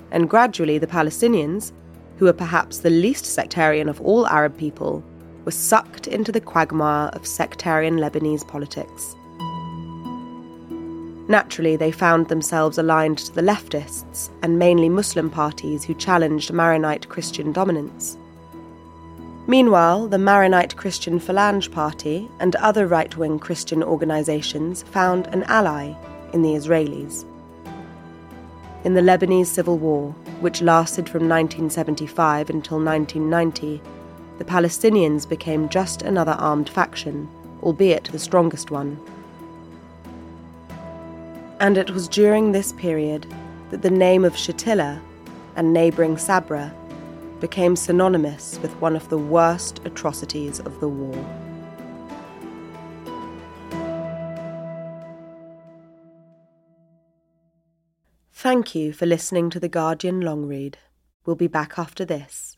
and 0.09 0.27
gradually 0.27 0.79
the 0.79 0.87
Palestinians, 0.87 1.71
who 2.17 2.25
were 2.25 2.33
perhaps 2.33 2.79
the 2.79 2.89
least 2.89 3.27
sectarian 3.27 3.89
of 3.89 4.01
all 4.01 4.25
Arab 4.25 4.57
people, 4.57 5.03
were 5.45 5.51
sucked 5.51 6.07
into 6.07 6.31
the 6.31 6.41
quagmire 6.41 7.09
of 7.09 7.27
sectarian 7.27 7.97
Lebanese 7.97 8.47
politics. 8.47 9.15
Naturally, 11.29 11.75
they 11.75 11.91
found 11.91 12.27
themselves 12.27 12.79
aligned 12.79 13.19
to 13.19 13.35
the 13.35 13.43
leftists 13.43 14.31
and 14.41 14.57
mainly 14.57 14.89
Muslim 14.89 15.29
parties 15.29 15.83
who 15.83 15.93
challenged 15.93 16.51
Maronite 16.51 17.07
Christian 17.07 17.51
dominance. 17.51 18.17
Meanwhile, 19.47 20.07
the 20.07 20.19
Maronite 20.19 20.75
Christian 20.75 21.19
Phalange 21.19 21.71
Party 21.71 22.29
and 22.39 22.55
other 22.57 22.85
right 22.85 23.15
wing 23.17 23.39
Christian 23.39 23.81
organizations 23.81 24.83
found 24.83 25.27
an 25.27 25.43
ally 25.43 25.93
in 26.31 26.43
the 26.43 26.53
Israelis. 26.53 27.25
In 28.83 28.93
the 28.93 29.01
Lebanese 29.01 29.47
Civil 29.47 29.77
War, 29.77 30.11
which 30.41 30.61
lasted 30.61 31.09
from 31.09 31.27
1975 31.27 32.49
until 32.49 32.79
1990, 32.79 33.81
the 34.37 34.45
Palestinians 34.45 35.27
became 35.27 35.69
just 35.69 36.01
another 36.01 36.31
armed 36.33 36.69
faction, 36.69 37.27
albeit 37.61 38.05
the 38.05 38.19
strongest 38.19 38.71
one. 38.71 38.99
And 41.59 41.77
it 41.77 41.91
was 41.91 42.07
during 42.07 42.51
this 42.51 42.73
period 42.73 43.31
that 43.69 43.81
the 43.81 43.91
name 43.91 44.23
of 44.25 44.33
Shatila 44.33 44.99
and 45.55 45.73
neighbouring 45.73 46.17
Sabra 46.17 46.73
became 47.41 47.75
synonymous 47.75 48.57
with 48.61 48.71
one 48.79 48.95
of 48.95 49.09
the 49.09 49.17
worst 49.17 49.81
atrocities 49.83 50.59
of 50.59 50.79
the 50.79 50.87
war. 50.87 51.25
Thank 58.31 58.73
you 58.73 58.93
for 58.93 59.05
listening 59.05 59.49
to 59.51 59.59
The 59.59 59.69
Guardian 59.69 60.21
long 60.21 60.45
read. 60.45 60.77
We'll 61.25 61.35
be 61.35 61.47
back 61.47 61.77
after 61.77 62.05
this. 62.05 62.57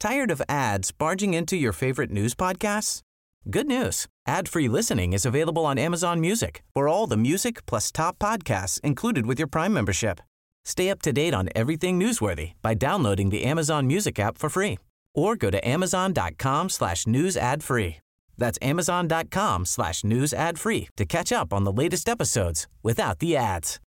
Tired 0.00 0.30
of 0.30 0.42
ads 0.48 0.90
barging 0.90 1.34
into 1.34 1.56
your 1.56 1.72
favorite 1.72 2.10
news 2.10 2.34
podcasts? 2.34 3.00
Good 3.48 3.66
news. 3.66 4.06
Ad-free 4.26 4.68
listening 4.68 5.12
is 5.12 5.24
available 5.24 5.64
on 5.64 5.78
Amazon 5.78 6.20
Music. 6.20 6.62
For 6.74 6.88
all 6.88 7.06
the 7.06 7.16
music 7.16 7.64
plus 7.66 7.92
top 7.92 8.18
podcasts 8.18 8.80
included 8.80 9.26
with 9.26 9.38
your 9.38 9.48
Prime 9.48 9.72
membership. 9.72 10.20
Stay 10.64 10.90
up 10.90 11.02
to 11.02 11.12
date 11.12 11.34
on 11.34 11.48
everything 11.54 12.00
newsworthy 12.00 12.52
by 12.62 12.74
downloading 12.74 13.30
the 13.30 13.44
Amazon 13.44 13.86
Music 13.86 14.18
app 14.18 14.38
for 14.38 14.48
free 14.48 14.78
or 15.14 15.36
go 15.36 15.50
to 15.50 15.66
amazon.com 15.66 16.68
slash 16.68 17.06
news 17.06 17.36
ad 17.36 17.62
free. 17.62 17.96
That's 18.36 18.58
amazon.com 18.62 19.66
slash 19.66 20.02
news 20.04 20.32
ad 20.32 20.58
free 20.58 20.88
to 20.96 21.04
catch 21.04 21.30
up 21.32 21.52
on 21.52 21.64
the 21.64 21.72
latest 21.72 22.08
episodes 22.08 22.66
without 22.82 23.20
the 23.20 23.36
ads. 23.36 23.78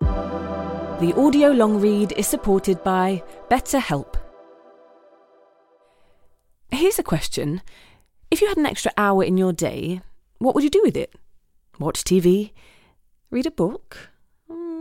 The 0.00 1.14
audio 1.16 1.48
long 1.48 1.80
read 1.80 2.12
is 2.12 2.28
supported 2.28 2.84
by 2.84 3.22
BetterHelp. 3.50 4.14
Here's 6.70 6.98
a 6.98 7.02
question. 7.02 7.60
If 8.30 8.40
you 8.40 8.48
had 8.48 8.56
an 8.56 8.66
extra 8.66 8.92
hour 8.96 9.24
in 9.24 9.36
your 9.36 9.52
day, 9.52 10.00
what 10.38 10.54
would 10.54 10.64
you 10.64 10.70
do 10.70 10.80
with 10.84 10.96
it? 10.96 11.12
Watch 11.78 12.04
TV? 12.04 12.52
Read 13.30 13.46
a 13.46 13.50
book? 13.50 14.11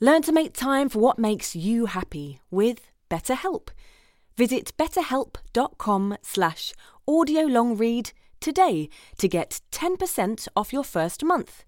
Learn 0.00 0.22
to 0.22 0.32
make 0.32 0.52
time 0.52 0.88
for 0.88 0.98
what 0.98 1.18
makes 1.18 1.54
you 1.54 1.86
happy 1.86 2.40
with 2.50 2.90
BetterHelp. 3.08 3.68
Visit 4.36 4.72
betterhelp.com 4.76 6.16
slash 6.20 6.72
audiolongread 7.08 8.12
today 8.40 8.88
to 9.18 9.28
get 9.28 9.60
10% 9.70 10.48
off 10.56 10.72
your 10.72 10.82
first 10.82 11.22
month. 11.22 11.64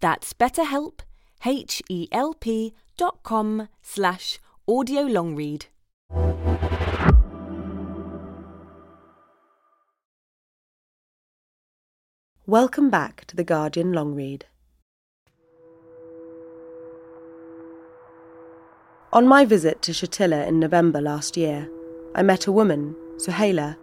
That's 0.00 0.32
betterhelp, 0.32 1.00
H-E-L-P 1.44 2.74
dot 2.96 3.22
com 3.22 3.68
slash 3.82 4.40
audiolongread. 4.68 5.66
Welcome 12.46 12.90
back 12.90 13.26
to 13.26 13.36
the 13.36 13.44
Guardian 13.44 13.92
Long 13.92 14.16
On 19.12 19.26
my 19.26 19.44
visit 19.44 19.82
to 19.82 19.90
Shatila 19.90 20.46
in 20.46 20.60
November 20.60 21.00
last 21.00 21.36
year, 21.36 21.68
I 22.14 22.22
met 22.22 22.46
a 22.46 22.52
woman, 22.52 22.94
Suhaila, 23.16 23.76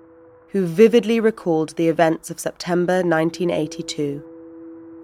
who 0.47 0.65
vividly 0.65 1.19
recalled 1.19 1.75
the 1.75 1.89
events 1.89 2.31
of 2.31 2.39
September 2.39 3.03
1982, 3.03 4.23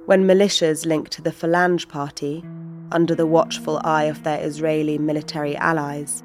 when 0.05 0.23
militias 0.23 0.85
linked 0.85 1.11
to 1.11 1.21
the 1.21 1.33
Phalange 1.33 1.89
Party, 1.89 2.41
under 2.93 3.13
the 3.13 3.27
watchful 3.27 3.81
eye 3.83 4.05
of 4.05 4.23
their 4.23 4.41
Israeli 4.41 4.97
military 4.97 5.57
allies, 5.57 6.23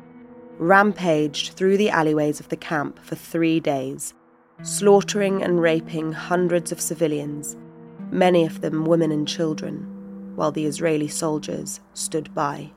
rampaged 0.59 1.55
through 1.55 1.77
the 1.77 1.91
alleyways 1.91 2.39
of 2.39 2.49
the 2.51 2.57
camp 2.57 3.01
for 3.03 3.17
three 3.17 3.59
days 3.59 4.15
slaughtering 4.63 5.43
and 5.43 5.61
raping 5.61 6.13
hundreds 6.13 6.71
of 6.71 6.81
civilians, 6.81 7.57
many 8.13 8.47
of 8.47 8.61
them 8.61 8.85
women 8.85 9.11
and 9.11 9.27
children, 9.27 10.33
while 10.37 10.53
the 10.53 10.67
Israeli 10.67 11.09
soldiers 11.09 11.81
stood 11.95 12.33
by. 12.33 12.71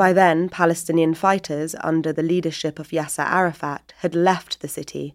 By 0.00 0.14
then, 0.14 0.48
Palestinian 0.48 1.12
fighters 1.12 1.74
under 1.78 2.10
the 2.10 2.22
leadership 2.22 2.78
of 2.78 2.88
Yasser 2.88 3.22
Arafat 3.22 3.92
had 3.98 4.14
left 4.14 4.60
the 4.60 4.66
city 4.66 5.14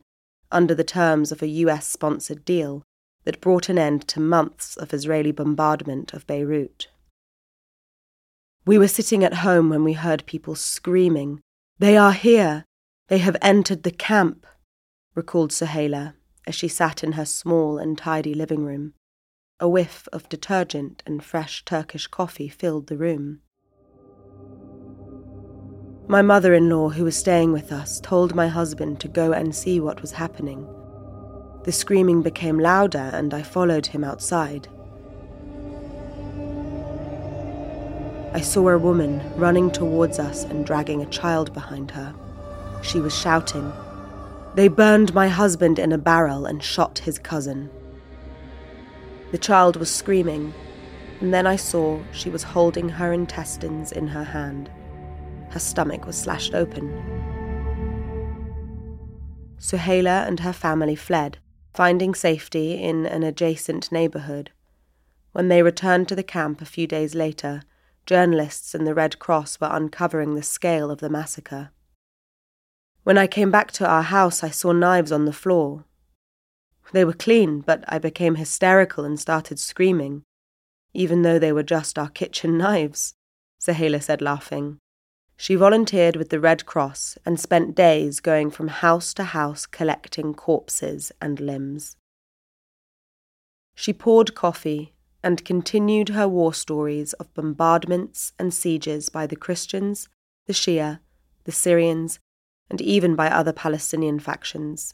under 0.52 0.76
the 0.76 0.84
terms 0.84 1.32
of 1.32 1.42
a 1.42 1.48
US 1.48 1.88
sponsored 1.88 2.46
deal 2.46 2.84
that 3.24 3.42
brought 3.42 3.68
an 3.68 3.80
end 3.80 4.08
to 4.10 4.20
months 4.20 4.78
of 4.78 4.94
Israeli 4.94 5.32
bombardment 5.32 6.14
of 6.14 6.28
Beirut. 6.28 6.88
We 8.68 8.78
were 8.78 8.88
sitting 8.88 9.24
at 9.24 9.42
home 9.42 9.70
when 9.70 9.84
we 9.84 9.94
heard 9.94 10.28
people 10.28 10.54
screaming, 10.54 11.42
They 11.80 11.98
are 11.98 12.14
here! 12.14 12.66
They 13.08 13.18
have 13.18 13.38
entered 13.42 13.82
the 13.82 13.90
camp! 13.90 14.46
recalled 15.16 15.50
Suhaila 15.50 16.14
as 16.46 16.54
she 16.54 16.68
sat 16.68 17.04
in 17.04 17.14
her 17.14 17.26
small 17.26 17.80
and 17.80 17.98
tidy 17.98 18.36
living 18.36 18.64
room. 18.64 18.94
A 19.60 19.68
whiff 19.68 20.08
of 20.14 20.30
detergent 20.30 21.02
and 21.08 21.24
fresh 21.24 21.66
Turkish 21.66 22.06
coffee 22.06 22.50
filled 22.50 22.86
the 22.86 22.98
room. 22.98 23.42
My 26.08 26.22
mother 26.22 26.54
in 26.54 26.70
law, 26.70 26.90
who 26.90 27.04
was 27.04 27.16
staying 27.16 27.52
with 27.52 27.72
us, 27.72 28.00
told 28.00 28.36
my 28.36 28.48
husband 28.48 29.00
to 29.00 29.08
go 29.08 29.32
and 29.32 29.56
see 29.56 29.80
what 29.80 30.02
was 30.02 30.12
happening. 30.12 30.68
The 31.64 31.72
screaming 31.72 32.22
became 32.22 32.60
louder, 32.60 33.10
and 33.14 33.34
I 33.34 33.42
followed 33.42 33.88
him 33.88 34.04
outside. 34.04 34.68
I 38.34 38.42
saw 38.42 38.70
a 38.70 38.78
woman 38.78 39.22
running 39.36 39.72
towards 39.72 40.20
us 40.20 40.44
and 40.44 40.66
dragging 40.66 41.02
a 41.02 41.08
child 41.08 41.54
behind 41.54 41.92
her. 41.92 42.14
She 42.84 43.00
was 43.00 43.18
shouting, 43.18 43.72
they 44.56 44.70
burned 44.70 45.14
my 45.14 45.28
husband 45.28 45.80
in 45.80 45.92
a 45.92 45.98
barrel 45.98 46.46
and 46.46 46.64
shot 46.64 47.00
his 47.00 47.20
cousin. 47.20 47.70
The 49.32 49.38
child 49.38 49.76
was 49.76 49.94
screaming, 49.94 50.54
and 51.20 51.34
then 51.34 51.46
I 51.46 51.58
saw 51.58 52.00
she 52.14 52.30
was 52.30 52.44
holding 52.44 52.88
her 52.88 53.12
intestines 53.12 53.92
in 53.92 54.08
her 54.08 54.24
hand. 54.24 54.70
Her 55.56 55.62
stomach 55.62 56.06
was 56.06 56.18
slashed 56.18 56.54
open. 56.54 56.90
Suhaila 59.58 60.28
and 60.28 60.42
her 60.42 60.52
family 60.52 60.98
fled, 60.98 61.38
finding 61.74 62.14
safety 62.14 62.74
in 62.74 63.06
an 63.06 63.24
adjacent 63.24 63.90
neighborhood. 63.90 64.52
When 65.32 65.48
they 65.48 65.64
returned 65.64 66.10
to 66.10 66.16
the 66.16 66.24
camp 66.24 66.60
a 66.60 66.66
few 66.66 66.88
days 66.88 67.16
later, 67.16 67.62
journalists 68.06 68.76
and 68.76 68.86
the 68.86 68.94
Red 68.94 69.18
Cross 69.18 69.62
were 69.62 69.70
uncovering 69.72 70.36
the 70.36 70.44
scale 70.44 70.92
of 70.92 71.00
the 71.00 71.10
massacre. 71.10 71.70
When 73.04 73.18
I 73.18 73.26
came 73.26 73.50
back 73.50 73.72
to 73.74 73.88
our 73.88 74.04
house, 74.04 74.44
I 74.44 74.50
saw 74.50 74.74
knives 74.74 75.14
on 75.14 75.24
the 75.24 75.32
floor. 75.32 75.86
They 76.92 77.06
were 77.06 77.14
clean, 77.14 77.62
but 77.62 77.86
I 77.88 77.98
became 77.98 78.36
hysterical 78.36 79.06
and 79.06 79.18
started 79.18 79.58
screaming, 79.60 80.24
even 80.94 81.22
though 81.22 81.40
they 81.40 81.54
were 81.54 81.64
just 81.64 81.98
our 81.98 82.10
kitchen 82.10 82.58
knives, 82.58 83.14
Suhaila 83.62 84.04
said, 84.04 84.22
laughing. 84.22 84.80
She 85.38 85.56
volunteered 85.56 86.16
with 86.16 86.30
the 86.30 86.40
Red 86.40 86.66
Cross 86.66 87.18
and 87.26 87.40
spent 87.40 87.76
days 87.76 88.20
going 88.20 88.52
from 88.52 88.70
house 88.70 89.14
to 89.16 89.24
house 89.24 89.66
collecting 89.66 90.34
corpses 90.34 91.12
and 91.22 91.40
limbs. 91.40 91.98
She 93.76 93.92
poured 93.92 94.34
coffee 94.36 94.94
and 95.22 95.44
continued 95.44 96.10
her 96.10 96.28
war 96.28 96.54
stories 96.54 97.14
of 97.14 97.34
bombardments 97.34 98.32
and 98.40 98.54
sieges 98.54 99.10
by 99.10 99.28
the 99.28 99.36
Christians, 99.36 100.08
the 100.46 100.54
Shia, 100.54 101.00
the 101.44 101.52
Syrians, 101.52 102.20
and 102.70 102.80
even 102.80 103.16
by 103.16 103.30
other 103.30 103.54
Palestinian 103.54 104.20
factions. 104.20 104.94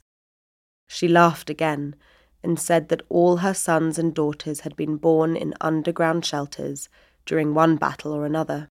She 0.88 1.08
laughed 1.08 1.50
again 1.50 1.96
and 2.44 2.60
said 2.60 2.90
that 2.90 3.04
all 3.10 3.38
her 3.38 3.54
sons 3.54 4.00
and 4.00 4.14
daughters 4.14 4.62
had 4.62 4.76
been 4.76 4.98
born 4.98 5.36
in 5.36 5.54
underground 5.62 6.26
shelters 6.26 6.90
during 7.26 7.54
one 7.54 7.76
battle 7.76 8.12
or 8.12 8.26
another. 8.26 8.68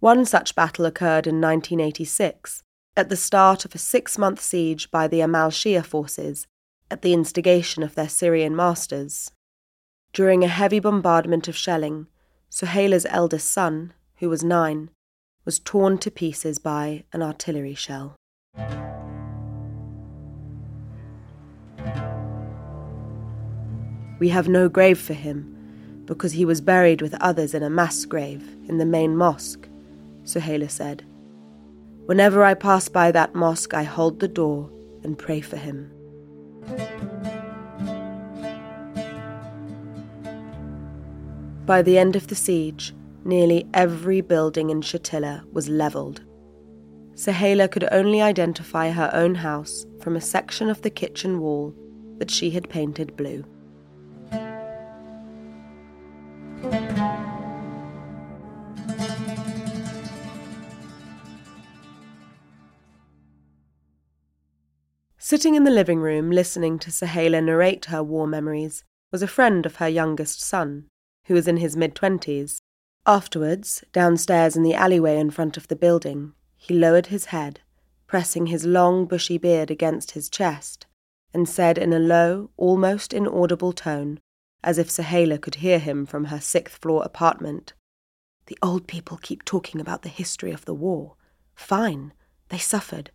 One 0.00 0.26
such 0.26 0.54
battle 0.54 0.84
occurred 0.84 1.26
in 1.26 1.40
1986, 1.40 2.62
at 2.96 3.08
the 3.08 3.16
start 3.16 3.64
of 3.64 3.74
a 3.74 3.78
six 3.78 4.18
month 4.18 4.40
siege 4.42 4.90
by 4.90 5.08
the 5.08 5.20
Amal 5.20 5.50
Shia 5.50 5.84
forces, 5.84 6.46
at 6.90 7.02
the 7.02 7.14
instigation 7.14 7.82
of 7.82 7.94
their 7.94 8.08
Syrian 8.08 8.54
masters. 8.54 9.32
During 10.12 10.44
a 10.44 10.48
heavy 10.48 10.80
bombardment 10.80 11.48
of 11.48 11.56
shelling, 11.56 12.06
Suhaila's 12.50 13.06
eldest 13.08 13.50
son, 13.50 13.94
who 14.16 14.28
was 14.28 14.44
nine, 14.44 14.90
was 15.44 15.58
torn 15.58 15.96
to 15.98 16.10
pieces 16.10 16.58
by 16.58 17.04
an 17.12 17.22
artillery 17.22 17.74
shell. 17.74 18.16
We 24.18 24.28
have 24.30 24.48
no 24.48 24.68
grave 24.68 24.98
for 24.98 25.14
him 25.14 26.02
because 26.06 26.32
he 26.32 26.44
was 26.44 26.60
buried 26.60 27.02
with 27.02 27.14
others 27.20 27.54
in 27.54 27.62
a 27.62 27.70
mass 27.70 28.04
grave 28.04 28.56
in 28.68 28.78
the 28.78 28.86
main 28.86 29.16
mosque, 29.16 29.68
Suhaila 30.26 30.70
said. 30.70 31.04
Whenever 32.06 32.44
I 32.44 32.54
pass 32.54 32.88
by 32.88 33.10
that 33.12 33.34
mosque, 33.34 33.74
I 33.74 33.84
hold 33.84 34.20
the 34.20 34.28
door 34.28 34.70
and 35.02 35.18
pray 35.18 35.40
for 35.40 35.56
him. 35.56 35.90
By 41.64 41.82
the 41.82 41.98
end 41.98 42.14
of 42.14 42.28
the 42.28 42.36
siege, 42.36 42.94
nearly 43.24 43.66
every 43.74 44.20
building 44.20 44.70
in 44.70 44.82
Shatila 44.82 45.44
was 45.52 45.68
levelled. 45.68 46.22
Suhaila 47.14 47.70
could 47.70 47.88
only 47.90 48.20
identify 48.20 48.90
her 48.90 49.10
own 49.12 49.34
house 49.34 49.86
from 50.00 50.16
a 50.16 50.20
section 50.20 50.68
of 50.68 50.82
the 50.82 50.90
kitchen 50.90 51.40
wall 51.40 51.74
that 52.18 52.30
she 52.30 52.50
had 52.50 52.68
painted 52.68 53.16
blue. 53.16 53.44
Sitting 65.28 65.56
in 65.56 65.64
the 65.64 65.72
living 65.72 65.98
room 65.98 66.30
listening 66.30 66.78
to 66.78 66.92
Suhaila 66.92 67.42
narrate 67.42 67.86
her 67.86 68.00
war 68.00 68.28
memories 68.28 68.84
was 69.10 69.22
a 69.22 69.26
friend 69.26 69.66
of 69.66 69.74
her 69.82 69.88
youngest 69.88 70.40
son, 70.40 70.86
who 71.24 71.34
was 71.34 71.48
in 71.48 71.56
his 71.56 71.76
mid 71.76 71.96
twenties 71.96 72.60
Afterwards, 73.06 73.82
downstairs 73.92 74.54
in 74.54 74.62
the 74.62 74.74
alleyway 74.74 75.18
in 75.18 75.32
front 75.32 75.56
of 75.56 75.66
the 75.66 75.74
building, 75.74 76.34
he 76.56 76.78
lowered 76.78 77.06
his 77.06 77.24
head, 77.24 77.58
pressing 78.06 78.46
his 78.46 78.64
long 78.64 79.04
bushy 79.04 79.36
beard 79.36 79.68
against 79.68 80.12
his 80.12 80.28
chest, 80.28 80.86
and 81.34 81.48
said 81.48 81.76
in 81.76 81.92
a 81.92 81.98
low, 81.98 82.50
almost 82.56 83.12
inaudible 83.12 83.72
tone, 83.72 84.20
as 84.62 84.78
if 84.78 84.88
Suhaila 84.88 85.40
could 85.40 85.56
hear 85.56 85.80
him 85.80 86.06
from 86.06 86.26
her 86.26 86.40
sixth 86.40 86.78
floor 86.78 87.02
apartment, 87.02 87.72
The 88.46 88.58
old 88.62 88.86
people 88.86 89.16
keep 89.16 89.44
talking 89.44 89.80
about 89.80 90.02
the 90.02 90.08
history 90.08 90.52
of 90.52 90.66
the 90.66 90.74
war. 90.74 91.16
Fine, 91.56 92.12
they 92.48 92.58
suffered. 92.58 93.10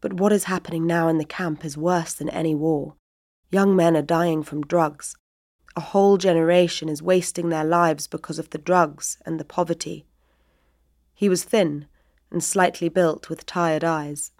But 0.00 0.14
what 0.14 0.32
is 0.32 0.44
happening 0.44 0.86
now 0.86 1.08
in 1.08 1.18
the 1.18 1.24
camp 1.24 1.64
is 1.64 1.76
worse 1.76 2.14
than 2.14 2.30
any 2.30 2.54
war. 2.54 2.94
Young 3.50 3.76
men 3.76 3.96
are 3.96 4.02
dying 4.02 4.42
from 4.42 4.62
drugs, 4.62 5.14
a 5.76 5.80
whole 5.80 6.16
generation 6.16 6.88
is 6.88 7.02
wasting 7.02 7.48
their 7.48 7.64
lives 7.64 8.06
because 8.06 8.38
of 8.38 8.50
the 8.50 8.58
drugs 8.58 9.18
and 9.24 9.38
the 9.38 9.44
poverty. 9.44 10.06
He 11.14 11.28
was 11.28 11.44
thin 11.44 11.86
and 12.30 12.42
slightly 12.42 12.88
built 12.88 13.28
with 13.28 13.46
tired 13.46 13.84
eyes. 13.84 14.32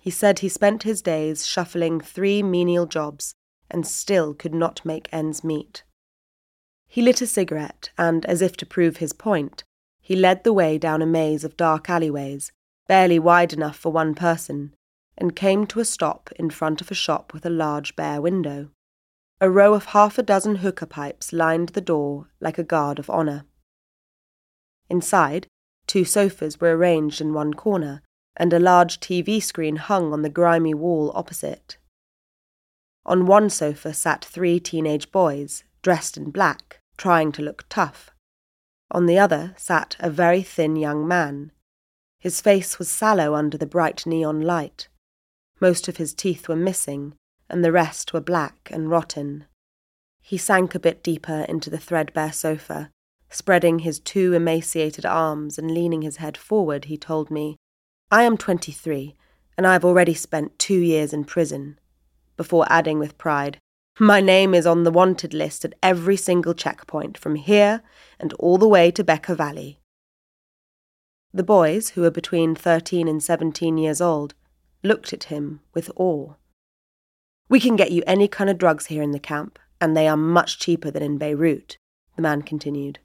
He 0.00 0.10
said 0.10 0.38
he 0.38 0.48
spent 0.48 0.82
his 0.82 1.02
days 1.02 1.46
shuffling 1.46 2.00
three 2.00 2.42
menial 2.42 2.86
jobs 2.86 3.34
and 3.70 3.86
still 3.86 4.34
could 4.34 4.54
not 4.54 4.84
make 4.84 5.08
ends 5.12 5.42
meet. 5.42 5.82
He 6.86 7.02
lit 7.02 7.20
a 7.20 7.26
cigarette 7.26 7.90
and, 7.98 8.24
as 8.26 8.42
if 8.42 8.56
to 8.58 8.66
prove 8.66 8.98
his 8.98 9.12
point, 9.12 9.64
he 10.00 10.14
led 10.14 10.44
the 10.44 10.52
way 10.52 10.78
down 10.78 11.02
a 11.02 11.06
maze 11.06 11.42
of 11.42 11.56
dark 11.56 11.90
alleyways, 11.90 12.52
barely 12.86 13.18
wide 13.18 13.52
enough 13.52 13.76
for 13.76 13.90
one 13.90 14.14
person, 14.14 14.72
and 15.18 15.36
came 15.36 15.66
to 15.66 15.80
a 15.80 15.84
stop 15.84 16.30
in 16.36 16.50
front 16.50 16.80
of 16.80 16.90
a 16.90 16.94
shop 16.94 17.32
with 17.32 17.46
a 17.46 17.50
large 17.50 17.96
bare 17.96 18.20
window. 18.20 18.70
A 19.40 19.50
row 19.50 19.74
of 19.74 19.86
half 19.86 20.18
a 20.18 20.22
dozen 20.22 20.56
hookah 20.56 20.86
pipes 20.86 21.32
lined 21.32 21.70
the 21.70 21.80
door 21.80 22.28
like 22.40 22.58
a 22.58 22.64
guard 22.64 22.98
of 22.98 23.10
honour. 23.10 23.44
Inside, 24.88 25.46
two 25.86 26.04
sofas 26.04 26.60
were 26.60 26.76
arranged 26.76 27.20
in 27.20 27.34
one 27.34 27.54
corner, 27.54 28.02
and 28.36 28.52
a 28.52 28.58
large 28.58 29.00
TV 29.00 29.42
screen 29.42 29.76
hung 29.76 30.12
on 30.12 30.22
the 30.22 30.30
grimy 30.30 30.74
wall 30.74 31.12
opposite. 31.14 31.78
On 33.04 33.26
one 33.26 33.50
sofa 33.50 33.94
sat 33.94 34.24
three 34.24 34.58
teenage 34.58 35.12
boys, 35.12 35.64
dressed 35.82 36.16
in 36.16 36.30
black, 36.30 36.80
trying 36.96 37.30
to 37.32 37.42
look 37.42 37.64
tough. 37.68 38.10
On 38.90 39.06
the 39.06 39.18
other 39.18 39.54
sat 39.56 39.96
a 40.00 40.10
very 40.10 40.42
thin 40.42 40.76
young 40.76 41.06
man. 41.06 41.52
His 42.18 42.40
face 42.40 42.78
was 42.78 42.88
sallow 42.88 43.34
under 43.34 43.58
the 43.58 43.66
bright 43.66 44.06
neon 44.06 44.40
light. 44.40 44.88
Most 45.60 45.88
of 45.88 45.96
his 45.96 46.14
teeth 46.14 46.48
were 46.48 46.56
missing, 46.56 47.14
and 47.48 47.64
the 47.64 47.72
rest 47.72 48.12
were 48.12 48.20
black 48.20 48.68
and 48.72 48.90
rotten. 48.90 49.46
He 50.20 50.36
sank 50.36 50.74
a 50.74 50.80
bit 50.80 51.02
deeper 51.02 51.46
into 51.48 51.70
the 51.70 51.78
threadbare 51.78 52.32
sofa. 52.32 52.90
Spreading 53.30 53.80
his 53.80 53.98
two 53.98 54.34
emaciated 54.34 55.06
arms 55.06 55.58
and 55.58 55.70
leaning 55.70 56.02
his 56.02 56.18
head 56.18 56.36
forward, 56.36 56.86
he 56.86 56.96
told 56.96 57.30
me, 57.30 57.56
I 58.10 58.24
am 58.24 58.36
twenty 58.36 58.72
three, 58.72 59.14
and 59.56 59.66
I 59.66 59.72
have 59.72 59.84
already 59.84 60.14
spent 60.14 60.58
two 60.58 60.78
years 60.78 61.12
in 61.12 61.24
prison. 61.24 61.78
Before 62.36 62.66
adding 62.68 62.98
with 62.98 63.18
pride, 63.18 63.58
My 63.98 64.20
name 64.20 64.54
is 64.54 64.66
on 64.66 64.84
the 64.84 64.90
wanted 64.90 65.32
list 65.32 65.64
at 65.64 65.72
every 65.82 66.18
single 66.18 66.52
checkpoint 66.52 67.16
from 67.16 67.36
here 67.36 67.82
and 68.20 68.34
all 68.34 68.58
the 68.58 68.68
way 68.68 68.90
to 68.90 69.02
Bekaa 69.02 69.34
Valley. 69.34 69.80
The 71.32 71.42
boys, 71.42 71.90
who 71.90 72.02
were 72.02 72.10
between 72.10 72.54
thirteen 72.54 73.08
and 73.08 73.22
seventeen 73.22 73.78
years 73.78 74.02
old, 74.02 74.34
looked 74.86 75.12
at 75.12 75.24
him 75.24 75.60
with 75.74 75.90
awe. 75.96 76.34
We 77.48 77.60
can 77.60 77.76
get 77.76 77.92
you 77.92 78.02
any 78.06 78.28
kind 78.28 78.50
of 78.50 78.58
drugs 78.58 78.86
here 78.86 79.02
in 79.02 79.12
the 79.12 79.18
camp, 79.18 79.58
and 79.80 79.96
they 79.96 80.08
are 80.08 80.16
much 80.16 80.58
cheaper 80.58 80.90
than 80.90 81.02
in 81.02 81.18
Beirut, 81.18 81.78
the 82.16 82.22
man 82.22 82.42
continued. 82.42 82.98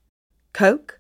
Coke, 0.54 1.00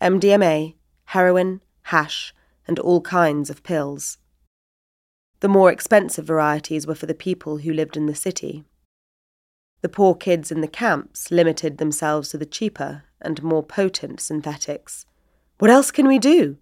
MDMA, 0.00 0.74
heroin, 1.06 1.60
hash, 1.84 2.34
and 2.66 2.78
all 2.78 3.00
kinds 3.00 3.50
of 3.50 3.62
pills. 3.62 4.18
The 5.40 5.48
more 5.48 5.72
expensive 5.72 6.24
varieties 6.24 6.86
were 6.86 6.94
for 6.94 7.06
the 7.06 7.14
people 7.14 7.58
who 7.58 7.72
lived 7.72 7.96
in 7.96 8.06
the 8.06 8.14
city. 8.14 8.64
The 9.80 9.88
poor 9.88 10.14
kids 10.14 10.52
in 10.52 10.60
the 10.60 10.68
camps 10.68 11.30
limited 11.30 11.78
themselves 11.78 12.28
to 12.28 12.38
the 12.38 12.46
cheaper 12.46 13.02
and 13.20 13.42
more 13.42 13.62
potent 13.64 14.20
synthetics. 14.20 15.06
What 15.58 15.70
else 15.70 15.90
can 15.90 16.06
we 16.06 16.18
do? 16.18 16.58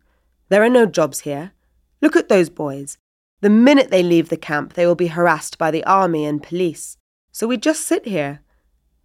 There 0.49 0.63
are 0.63 0.71
no 0.71 0.87
jobs 0.87 1.21
here. 1.21 1.53
Look 2.01 2.17
at 2.17 2.29
those 2.29 2.49
boys. 2.49 2.97
The 3.41 3.51
minute 3.51 3.91
they 3.91 4.03
leave 4.03 4.29
the 4.29 4.37
camp, 4.37 4.75
they 4.75 4.87
will 4.87 4.95
be 4.95 5.07
harassed 5.07 5.57
by 5.57 5.71
the 5.71 5.85
army 5.85 6.27
and 6.27 6.43
police. 6.43 6.99
So 7.33 7.47
we 7.47 7.57
just 7.57 7.87
sit 7.87 8.07
here, 8.07 8.41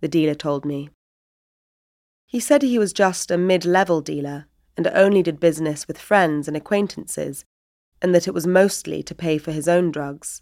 the 0.01 0.07
dealer 0.07 0.35
told 0.35 0.65
me. 0.65 0.89
He 2.25 2.39
said 2.39 2.61
he 2.61 2.79
was 2.79 2.91
just 2.91 3.31
a 3.31 3.37
mid 3.37 3.65
level 3.65 4.01
dealer 4.01 4.47
and 4.75 4.87
only 4.87 5.23
did 5.23 5.39
business 5.39 5.87
with 5.87 5.97
friends 5.97 6.47
and 6.47 6.57
acquaintances, 6.57 7.45
and 8.01 8.13
that 8.13 8.27
it 8.27 8.33
was 8.33 8.45
mostly 8.45 9.01
to 9.03 9.15
pay 9.15 9.37
for 9.37 9.53
his 9.53 9.69
own 9.69 9.89
drugs. 9.89 10.41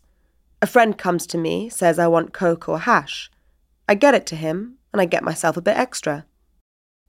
A 0.59 0.65
friend 0.65 0.97
comes 0.97 1.27
to 1.27 1.37
me, 1.37 1.69
says 1.69 1.99
I 1.99 2.07
want 2.07 2.33
coke 2.33 2.67
or 2.67 2.79
hash. 2.79 3.29
I 3.87 3.93
get 3.93 4.15
it 4.15 4.25
to 4.27 4.35
him, 4.35 4.77
and 4.91 5.01
I 5.01 5.05
get 5.05 5.23
myself 5.23 5.55
a 5.55 5.61
bit 5.61 5.77
extra. 5.77 6.25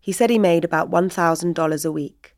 He 0.01 0.13
said 0.13 0.29
he 0.29 0.39
made 0.39 0.65
about 0.65 0.91
$1,000 0.91 1.85
a 1.87 1.93
week. 1.93 2.34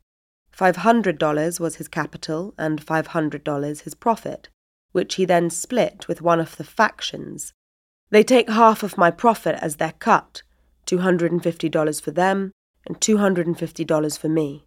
$500 0.57 1.59
was 1.59 1.75
his 1.75 1.87
capital 1.87 2.53
and 2.57 2.83
$500 2.83 3.81
his 3.81 3.93
profit, 3.93 4.49
which 4.91 5.15
he 5.15 5.25
then 5.25 5.49
split 5.49 6.07
with 6.07 6.21
one 6.21 6.39
of 6.39 6.57
the 6.57 6.63
factions. 6.63 7.53
They 8.09 8.23
take 8.23 8.49
half 8.49 8.81
of 8.81 8.97
my 8.97 9.11
profit 9.11 9.55
as 9.61 9.75
their 9.75 9.91
cut, 9.99 10.41
$250 10.87 12.01
for 12.01 12.11
them 12.11 12.51
and 12.85 12.99
$250 12.99 14.17
for 14.17 14.29
me. 14.29 14.65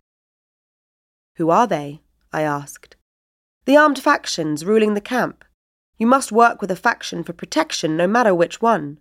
Who 1.37 1.50
are 1.50 1.66
they? 1.66 2.03
I 2.33 2.42
asked. 2.42 2.96
The 3.64 3.76
armed 3.76 3.98
factions 3.98 4.64
ruling 4.64 4.94
the 4.94 5.00
camp. 5.00 5.44
You 5.98 6.07
must 6.07 6.31
work 6.31 6.61
with 6.61 6.70
a 6.70 6.76
faction 6.76 7.24
for 7.24 7.33
protection, 7.33 7.96
no 7.96 8.07
matter 8.07 8.35
which 8.35 8.62
one. 8.62 8.98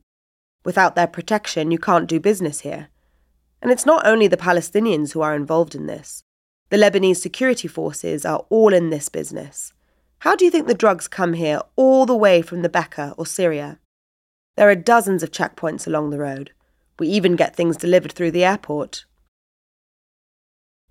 Without 0.65 0.95
their 0.95 1.07
protection, 1.07 1.71
you 1.71 1.77
can't 1.77 2.09
do 2.09 2.19
business 2.19 2.61
here. 2.61 2.89
And 3.61 3.71
it's 3.71 3.85
not 3.85 4.07
only 4.07 4.27
the 4.27 4.37
Palestinians 4.37 5.11
who 5.11 5.21
are 5.21 5.35
involved 5.35 5.75
in 5.75 5.85
this. 5.85 6.23
The 6.69 6.77
Lebanese 6.77 7.17
security 7.17 7.67
forces 7.67 8.25
are 8.25 8.45
all 8.49 8.73
in 8.73 8.89
this 8.89 9.09
business. 9.09 9.73
How 10.19 10.35
do 10.35 10.45
you 10.45 10.51
think 10.51 10.67
the 10.67 10.73
drugs 10.73 11.07
come 11.07 11.33
here 11.33 11.61
all 11.75 12.05
the 12.05 12.15
way 12.15 12.41
from 12.41 12.61
the 12.61 12.69
Bekaa 12.69 13.15
or 13.17 13.25
Syria? 13.25 13.79
There 14.55 14.69
are 14.69 14.75
dozens 14.75 15.23
of 15.23 15.31
checkpoints 15.31 15.87
along 15.87 16.09
the 16.09 16.19
road. 16.19 16.51
We 16.99 17.07
even 17.07 17.35
get 17.35 17.55
things 17.55 17.77
delivered 17.77 18.11
through 18.11 18.31
the 18.31 18.43
airport. 18.43 19.05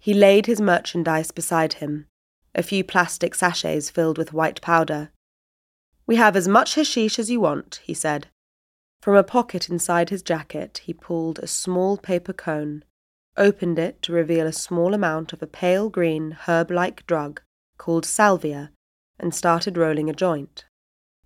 He 0.00 0.14
laid 0.14 0.46
his 0.46 0.60
merchandise 0.60 1.30
beside 1.30 1.74
him, 1.74 2.06
a 2.54 2.62
few 2.62 2.82
plastic 2.82 3.34
sachets 3.34 3.90
filled 3.90 4.18
with 4.18 4.32
white 4.32 4.60
powder. 4.62 5.10
We 6.06 6.16
have 6.16 6.34
as 6.34 6.48
much 6.48 6.74
hashish 6.74 7.18
as 7.18 7.30
you 7.30 7.40
want, 7.40 7.80
he 7.84 7.94
said. 7.94 8.28
From 9.02 9.14
a 9.14 9.22
pocket 9.22 9.68
inside 9.68 10.10
his 10.10 10.22
jacket, 10.22 10.80
he 10.84 10.92
pulled 10.92 11.38
a 11.38 11.46
small 11.46 11.98
paper 11.98 12.32
cone 12.32 12.84
opened 13.38 13.78
it 13.78 14.02
to 14.02 14.12
reveal 14.12 14.46
a 14.46 14.52
small 14.52 14.92
amount 14.92 15.32
of 15.32 15.42
a 15.42 15.46
pale 15.46 15.88
green 15.88 16.36
herb 16.46 16.70
like 16.70 17.06
drug 17.06 17.40
called 17.78 18.04
salvia, 18.04 18.70
and 19.18 19.34
started 19.34 19.76
rolling 19.76 20.10
a 20.10 20.12
joint. 20.12 20.64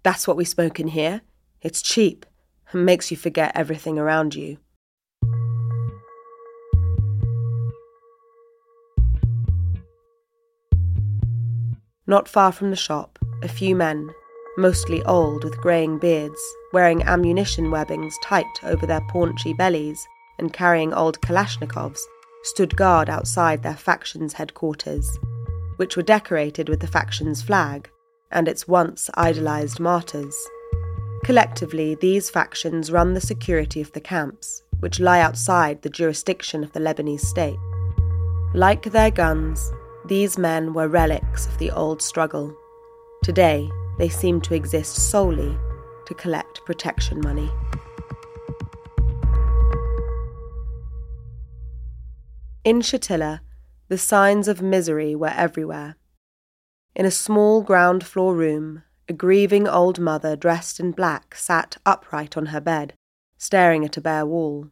That's 0.03 0.29
what 0.29 0.37
we 0.37 0.44
smoke 0.44 0.79
in 0.79 0.88
here. 0.88 1.22
It's 1.61 1.83
cheap 1.83 2.27
and 2.72 2.87
makes 2.87 3.11
you 3.11 3.16
forget 3.16 3.53
everything 3.55 3.98
around 3.98 4.35
you. 4.35 4.59
Not 12.07 12.29
far 12.29 12.53
from 12.53 12.70
the 12.70 12.77
shop, 12.77 13.18
a 13.42 13.48
few 13.48 13.75
men, 13.75 14.11
mostly 14.59 15.03
old 15.05 15.44
with 15.44 15.57
greying 15.59 15.98
beards, 15.98 16.40
wearing 16.72 17.03
ammunition 17.05 17.70
webbings 17.70 18.14
tight 18.22 18.44
over 18.64 18.87
their 18.87 19.01
paunchy 19.09 19.55
bellies, 19.55 20.07
and 20.43 20.53
carrying 20.53 20.93
old 20.93 21.21
Kalashnikovs, 21.23 22.01
stood 22.43 22.77
guard 22.77 23.09
outside 23.09 23.63
their 23.63 23.77
faction's 23.77 24.35
headquarters, 24.35 25.19
which 25.77 25.97
were 25.97 26.03
decorated 26.03 26.69
with 26.69 26.81
the 26.81 26.87
faction's 26.87 27.41
flag 27.41 27.89
and 28.33 28.49
its 28.49 28.67
once 28.67 29.09
idolized 29.15 29.79
martyrs. 29.79 30.37
Collectively, 31.25 31.95
these 31.95 32.29
factions 32.29 32.91
run 32.91 33.15
the 33.15 33.21
security 33.21 33.81
of 33.81 33.93
the 33.93 34.01
camps, 34.01 34.65
which 34.81 34.99
lie 34.99 35.21
outside 35.21 35.81
the 35.81 35.89
jurisdiction 35.89 36.65
of 36.65 36.73
the 36.73 36.81
Lebanese 36.81 37.21
state. 37.21 37.59
Like 38.53 38.83
their 38.83 39.13
guns, 39.13 39.73
these 40.07 40.37
men 40.37 40.73
were 40.73 40.89
relics 40.89 41.47
of 41.47 41.57
the 41.59 41.71
old 41.71 42.03
struggle. 42.03 42.57
Today, 43.23 43.71
they 43.99 44.09
seem 44.09 44.41
to 44.41 44.55
exist 44.55 44.97
solely 45.11 45.57
to 46.07 46.15
collect 46.15 46.65
protection 46.65 47.21
money. 47.21 47.49
In 52.64 52.81
Shatila, 52.81 53.40
the 53.88 53.98
signs 53.98 54.46
of 54.46 54.62
misery 54.62 55.16
were 55.16 55.33
everywhere. 55.35 55.96
In 56.94 57.05
a 57.05 57.11
small 57.11 57.62
ground 57.62 58.07
floor 58.07 58.37
room, 58.37 58.85
a 59.09 59.12
grieving 59.12 59.66
old 59.66 59.98
mother 59.98 60.37
dressed 60.37 60.79
in 60.79 60.92
black 60.92 61.35
sat 61.35 61.77
upright 61.85 62.37
on 62.37 62.46
her 62.46 62.61
bed, 62.61 62.94
staring 63.37 63.85
at 63.85 63.96
a 63.96 64.01
bare 64.01 64.25
wall. 64.25 64.68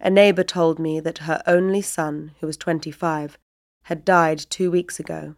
A 0.00 0.10
neighbour 0.10 0.42
told 0.42 0.80
me 0.80 0.98
that 0.98 1.18
her 1.18 1.40
only 1.46 1.82
son, 1.82 2.32
who 2.40 2.48
was 2.48 2.56
twenty 2.56 2.90
five, 2.90 3.38
had 3.84 4.04
died 4.04 4.40
two 4.40 4.68
weeks 4.68 4.98
ago. 4.98 5.36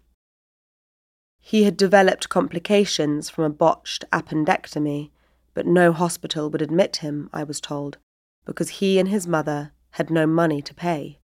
He 1.39 1.65
had 1.65 1.77
developed 1.77 2.31
complications 2.31 3.29
from 3.29 3.45
a 3.45 3.51
botched 3.51 4.07
appendectomy, 4.11 5.11
but 5.53 5.67
no 5.67 5.93
hospital 5.93 6.49
would 6.49 6.63
admit 6.63 6.97
him, 6.97 7.29
I 7.35 7.45
was 7.45 7.61
told, 7.61 7.99
because 8.47 8.81
he 8.81 8.99
and 8.99 9.11
his 9.11 9.27
mother 9.27 9.73
had 9.91 10.09
no 10.09 10.27
money 10.27 10.63
to 10.63 10.73
pay. 10.73 11.19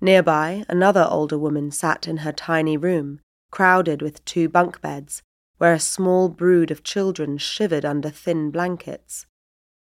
Nearby, 0.00 0.64
another 0.68 1.06
older 1.10 1.38
woman 1.38 1.70
sat 1.70 2.06
in 2.06 2.18
her 2.18 2.32
tiny 2.32 2.76
room, 2.76 3.20
crowded 3.50 4.00
with 4.00 4.24
two 4.24 4.48
bunk 4.48 4.80
beds, 4.80 5.22
where 5.58 5.72
a 5.72 5.80
small 5.80 6.28
brood 6.28 6.70
of 6.70 6.84
children 6.84 7.36
shivered 7.38 7.84
under 7.84 8.10
thin 8.10 8.50
blankets. 8.50 9.26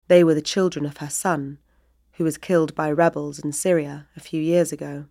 They 0.09 0.23
were 0.23 0.35
the 0.35 0.43
children 0.43 0.87
of 0.87 0.99
her 0.99 1.11
son, 1.11 1.59
who 2.13 2.25
was 2.25 2.39
killed 2.39 2.75
by 2.75 2.91
rebels 2.91 3.41
in 3.41 3.53
Syria 3.53 4.07
a 4.17 4.21
few 4.21 4.41
years 4.41 4.73
ago. 4.73 5.07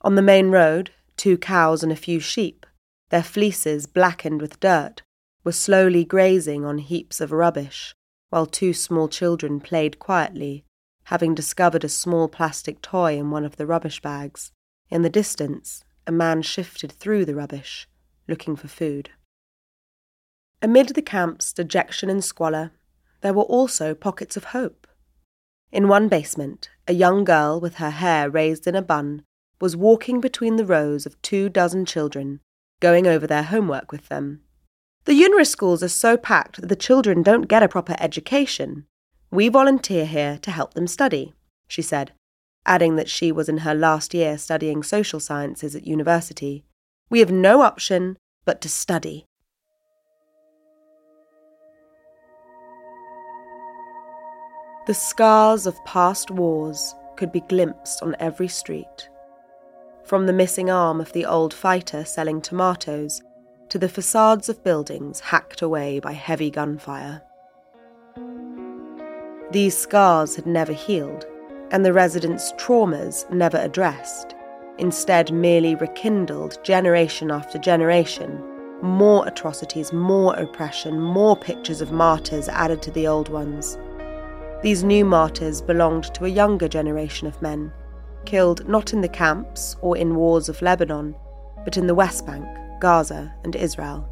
On 0.00 0.14
the 0.14 0.22
main 0.22 0.48
road, 0.50 0.92
two 1.16 1.36
cows 1.36 1.82
and 1.82 1.92
a 1.92 1.96
few 1.96 2.20
sheep, 2.20 2.64
their 3.10 3.22
fleeces 3.22 3.86
blackened 3.86 4.40
with 4.40 4.60
dirt, 4.60 5.02
were 5.44 5.52
slowly 5.52 6.04
grazing 6.04 6.64
on 6.64 6.78
heaps 6.78 7.20
of 7.20 7.32
rubbish, 7.32 7.94
while 8.30 8.46
two 8.46 8.72
small 8.72 9.08
children 9.08 9.60
played 9.60 9.98
quietly, 9.98 10.64
having 11.08 11.34
discovered 11.34 11.84
a 11.84 11.88
small 11.88 12.28
plastic 12.28 12.82
toy 12.82 13.16
in 13.16 13.30
one 13.30 13.42
of 13.42 13.56
the 13.56 13.66
rubbish 13.66 13.98
bags. 14.02 14.52
In 14.90 15.00
the 15.00 15.08
distance, 15.08 15.82
a 16.06 16.12
man 16.12 16.42
shifted 16.42 16.92
through 16.92 17.24
the 17.24 17.34
rubbish, 17.34 17.88
looking 18.28 18.56
for 18.56 18.68
food. 18.68 19.08
Amid 20.60 20.88
the 20.90 21.00
camp's 21.00 21.54
dejection 21.54 22.10
and 22.10 22.22
squalor, 22.22 22.72
there 23.22 23.32
were 23.32 23.44
also 23.44 23.94
pockets 23.94 24.36
of 24.36 24.52
hope. 24.52 24.86
In 25.72 25.88
one 25.88 26.08
basement, 26.08 26.68
a 26.86 26.92
young 26.92 27.24
girl 27.24 27.58
with 27.58 27.76
her 27.76 27.90
hair 27.90 28.28
raised 28.28 28.66
in 28.66 28.74
a 28.74 28.82
bun 28.82 29.22
was 29.62 29.74
walking 29.74 30.20
between 30.20 30.56
the 30.56 30.66
rows 30.66 31.06
of 31.06 31.20
two 31.22 31.48
dozen 31.48 31.86
children, 31.86 32.40
going 32.80 33.06
over 33.06 33.26
their 33.26 33.44
homework 33.44 33.92
with 33.92 34.08
them. 34.08 34.42
The 35.06 35.12
UNRWA 35.12 35.46
schools 35.46 35.82
are 35.82 35.88
so 35.88 36.18
packed 36.18 36.60
that 36.60 36.66
the 36.66 36.76
children 36.76 37.22
don't 37.22 37.48
get 37.48 37.62
a 37.62 37.68
proper 37.68 37.96
education. 37.98 38.84
We 39.30 39.48
volunteer 39.48 40.06
here 40.06 40.38
to 40.40 40.50
help 40.50 40.72
them 40.72 40.86
study, 40.86 41.34
she 41.66 41.82
said, 41.82 42.12
adding 42.64 42.96
that 42.96 43.10
she 43.10 43.30
was 43.30 43.48
in 43.48 43.58
her 43.58 43.74
last 43.74 44.14
year 44.14 44.38
studying 44.38 44.82
social 44.82 45.20
sciences 45.20 45.76
at 45.76 45.86
university. 45.86 46.64
We 47.10 47.18
have 47.18 47.30
no 47.30 47.60
option 47.60 48.16
but 48.46 48.62
to 48.62 48.70
study. 48.70 49.26
The 54.86 54.94
scars 54.94 55.66
of 55.66 55.84
past 55.84 56.30
wars 56.30 56.94
could 57.18 57.30
be 57.30 57.40
glimpsed 57.40 58.02
on 58.02 58.16
every 58.18 58.48
street. 58.48 59.10
From 60.04 60.24
the 60.24 60.32
missing 60.32 60.70
arm 60.70 61.02
of 61.02 61.12
the 61.12 61.26
old 61.26 61.52
fighter 61.52 62.06
selling 62.06 62.40
tomatoes 62.40 63.20
to 63.68 63.78
the 63.78 63.90
facades 63.90 64.48
of 64.48 64.64
buildings 64.64 65.20
hacked 65.20 65.60
away 65.60 66.00
by 66.00 66.12
heavy 66.12 66.48
gunfire. 66.48 67.20
These 69.50 69.78
scars 69.78 70.36
had 70.36 70.46
never 70.46 70.72
healed, 70.72 71.26
and 71.70 71.82
the 71.82 71.92
residents' 71.94 72.52
traumas 72.58 73.24
never 73.30 73.56
addressed, 73.56 74.34
instead, 74.76 75.32
merely 75.32 75.74
rekindled 75.74 76.62
generation 76.62 77.30
after 77.30 77.58
generation. 77.58 78.42
More 78.82 79.26
atrocities, 79.26 79.90
more 79.90 80.34
oppression, 80.34 81.00
more 81.00 81.34
pictures 81.34 81.80
of 81.80 81.92
martyrs 81.92 82.48
added 82.50 82.82
to 82.82 82.90
the 82.90 83.06
old 83.06 83.30
ones. 83.30 83.78
These 84.62 84.84
new 84.84 85.06
martyrs 85.06 85.62
belonged 85.62 86.12
to 86.14 86.26
a 86.26 86.28
younger 86.28 86.68
generation 86.68 87.26
of 87.26 87.40
men, 87.40 87.72
killed 88.26 88.68
not 88.68 88.92
in 88.92 89.00
the 89.00 89.08
camps 89.08 89.76
or 89.80 89.96
in 89.96 90.14
wars 90.14 90.50
of 90.50 90.60
Lebanon, 90.60 91.14
but 91.64 91.78
in 91.78 91.86
the 91.86 91.94
West 91.94 92.26
Bank, 92.26 92.46
Gaza, 92.80 93.32
and 93.44 93.56
Israel. 93.56 94.06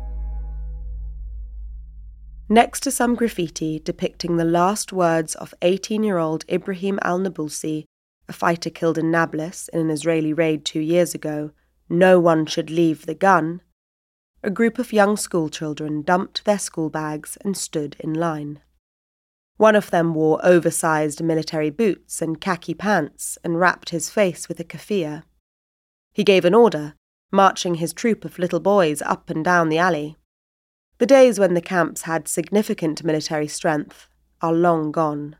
Next 2.48 2.84
to 2.84 2.92
some 2.92 3.16
graffiti 3.16 3.80
depicting 3.80 4.36
the 4.36 4.44
last 4.44 4.92
words 4.92 5.34
of 5.34 5.52
18 5.62 6.04
year 6.04 6.18
old 6.18 6.44
Ibrahim 6.48 7.00
al 7.02 7.18
Nabulsi, 7.18 7.84
a 8.28 8.32
fighter 8.32 8.70
killed 8.70 8.98
in 8.98 9.10
Nablus 9.10 9.68
in 9.72 9.80
an 9.80 9.90
Israeli 9.90 10.32
raid 10.32 10.64
two 10.64 10.80
years 10.80 11.12
ago, 11.12 11.50
no 11.88 12.20
one 12.20 12.46
should 12.46 12.70
leave 12.70 13.06
the 13.06 13.14
gun, 13.14 13.62
a 14.44 14.50
group 14.50 14.78
of 14.78 14.92
young 14.92 15.16
schoolchildren 15.16 16.02
dumped 16.02 16.44
their 16.44 16.58
school 16.58 16.88
bags 16.88 17.36
and 17.40 17.56
stood 17.56 17.96
in 17.98 18.14
line. 18.14 18.60
One 19.56 19.74
of 19.74 19.90
them 19.90 20.14
wore 20.14 20.38
oversized 20.44 21.22
military 21.22 21.70
boots 21.70 22.22
and 22.22 22.40
khaki 22.40 22.74
pants 22.74 23.38
and 23.42 23.58
wrapped 23.58 23.90
his 23.90 24.08
face 24.08 24.48
with 24.48 24.60
a 24.60 24.64
keffiyeh. 24.64 25.24
He 26.12 26.22
gave 26.22 26.44
an 26.44 26.54
order, 26.54 26.94
marching 27.32 27.76
his 27.76 27.92
troop 27.92 28.24
of 28.24 28.38
little 28.38 28.60
boys 28.60 29.02
up 29.02 29.30
and 29.30 29.44
down 29.44 29.68
the 29.68 29.78
alley. 29.78 30.16
The 30.98 31.06
days 31.06 31.38
when 31.38 31.52
the 31.52 31.60
camps 31.60 32.02
had 32.02 32.26
significant 32.26 33.04
military 33.04 33.48
strength 33.48 34.08
are 34.40 34.54
long 34.54 34.92
gone. 34.92 35.36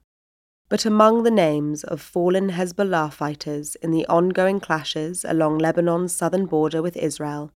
But 0.69 0.85
among 0.85 1.23
the 1.23 1.31
names 1.31 1.83
of 1.83 2.03
fallen 2.03 2.51
Hezbollah 2.51 3.13
fighters 3.13 3.75
in 3.77 3.91
the 3.91 4.07
ongoing 4.07 4.61
clashes 4.61 5.25
along 5.27 5.59
Lebanon's 5.59 6.15
southern 6.15 6.45
border 6.45 6.83
with 6.83 6.97
Israel 6.97 7.53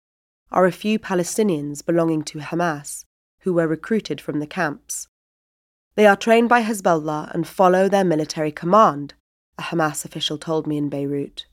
are 0.50 0.64
a 0.64 0.72
few 0.72 0.98
Palestinians 0.98 1.84
belonging 1.84 2.22
to 2.24 2.38
Hamas 2.38 3.04
who 3.40 3.52
were 3.52 3.66
recruited 3.66 4.20
from 4.20 4.38
the 4.38 4.46
camps. 4.46 5.08
They 5.94 6.06
are 6.06 6.16
trained 6.16 6.48
by 6.48 6.62
Hezbollah 6.62 7.34
and 7.34 7.46
follow 7.46 7.88
their 7.88 8.04
military 8.04 8.52
command, 8.52 9.14
a 9.58 9.62
Hamas 9.62 10.06
official 10.06 10.38
told 10.38 10.66
me 10.66 10.78
in 10.78 10.88
Beirut. 10.88 11.46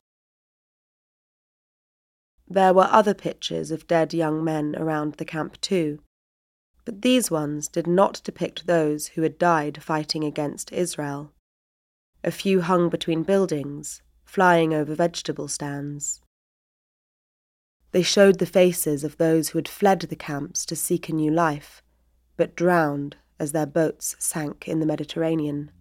There 2.47 2.73
were 2.73 2.87
other 2.89 3.13
pictures 3.13 3.71
of 3.71 3.87
dead 3.87 4.13
young 4.13 4.43
men 4.43 4.75
around 4.77 5.15
the 5.15 5.25
camp 5.25 5.59
too, 5.59 5.99
but 6.87 7.01
these 7.01 7.29
ones 7.29 7.67
did 7.67 7.85
not 7.85 8.21
depict 8.23 8.65
those 8.65 9.07
who 9.07 9.21
had 9.21 9.37
died 9.37 9.83
fighting 9.83 10.23
against 10.23 10.71
Israel. 10.71 11.33
A 12.23 12.31
few 12.31 12.61
hung 12.61 12.87
between 12.87 13.23
buildings, 13.23 14.01
flying 14.23 14.73
over 14.73 14.95
vegetable 14.95 15.49
stands. 15.49 16.21
They 17.91 18.03
showed 18.03 18.39
the 18.39 18.45
faces 18.45 19.03
of 19.03 19.17
those 19.17 19.49
who 19.49 19.57
had 19.57 19.67
fled 19.67 19.99
the 19.99 20.15
camps 20.15 20.65
to 20.67 20.77
seek 20.77 21.09
a 21.09 21.13
new 21.13 21.29
life, 21.29 21.83
but 22.37 22.55
drowned 22.55 23.17
as 23.37 23.51
their 23.51 23.65
boats 23.65 24.15
sank 24.17 24.65
in 24.65 24.79
the 24.79 24.85
Mediterranean. 24.85 25.71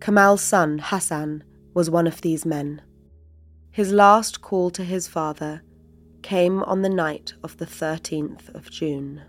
Kamal's 0.00 0.40
son, 0.40 0.80
Hassan, 0.82 1.44
was 1.74 1.90
one 1.90 2.06
of 2.06 2.22
these 2.22 2.46
men. 2.46 2.80
His 3.70 3.92
last 3.92 4.40
call 4.40 4.70
to 4.70 4.84
his 4.84 5.06
father 5.06 5.60
came 6.22 6.62
on 6.64 6.82
the 6.82 6.88
night 6.88 7.34
of 7.42 7.56
the 7.56 7.66
13th 7.66 8.54
of 8.54 8.70
June. 8.70 9.22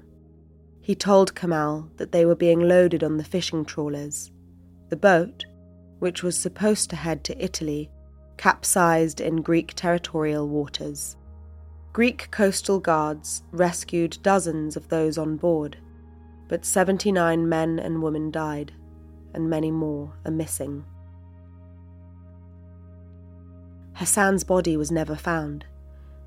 He 0.81 0.95
told 0.95 1.35
Kamal 1.35 1.89
that 1.97 2.11
they 2.11 2.25
were 2.25 2.35
being 2.35 2.59
loaded 2.59 3.03
on 3.03 3.17
the 3.17 3.23
fishing 3.23 3.65
trawlers. 3.65 4.31
The 4.89 4.97
boat, 4.97 5.45
which 5.99 6.23
was 6.23 6.37
supposed 6.37 6.89
to 6.89 6.95
head 6.95 7.23
to 7.23 7.43
Italy, 7.43 7.89
capsized 8.37 9.21
in 9.21 9.41
Greek 9.41 9.73
territorial 9.75 10.47
waters. 10.47 11.15
Greek 11.93 12.27
coastal 12.31 12.79
guards 12.79 13.43
rescued 13.51 14.17
dozens 14.23 14.75
of 14.75 14.89
those 14.89 15.17
on 15.17 15.37
board, 15.37 15.77
but 16.47 16.65
79 16.65 17.47
men 17.47 17.79
and 17.79 18.01
women 18.03 18.31
died, 18.31 18.73
and 19.33 19.49
many 19.49 19.71
more 19.71 20.13
are 20.25 20.31
missing. 20.31 20.83
Hassan's 23.93 24.43
body 24.43 24.75
was 24.75 24.91
never 24.91 25.15
found, 25.15 25.65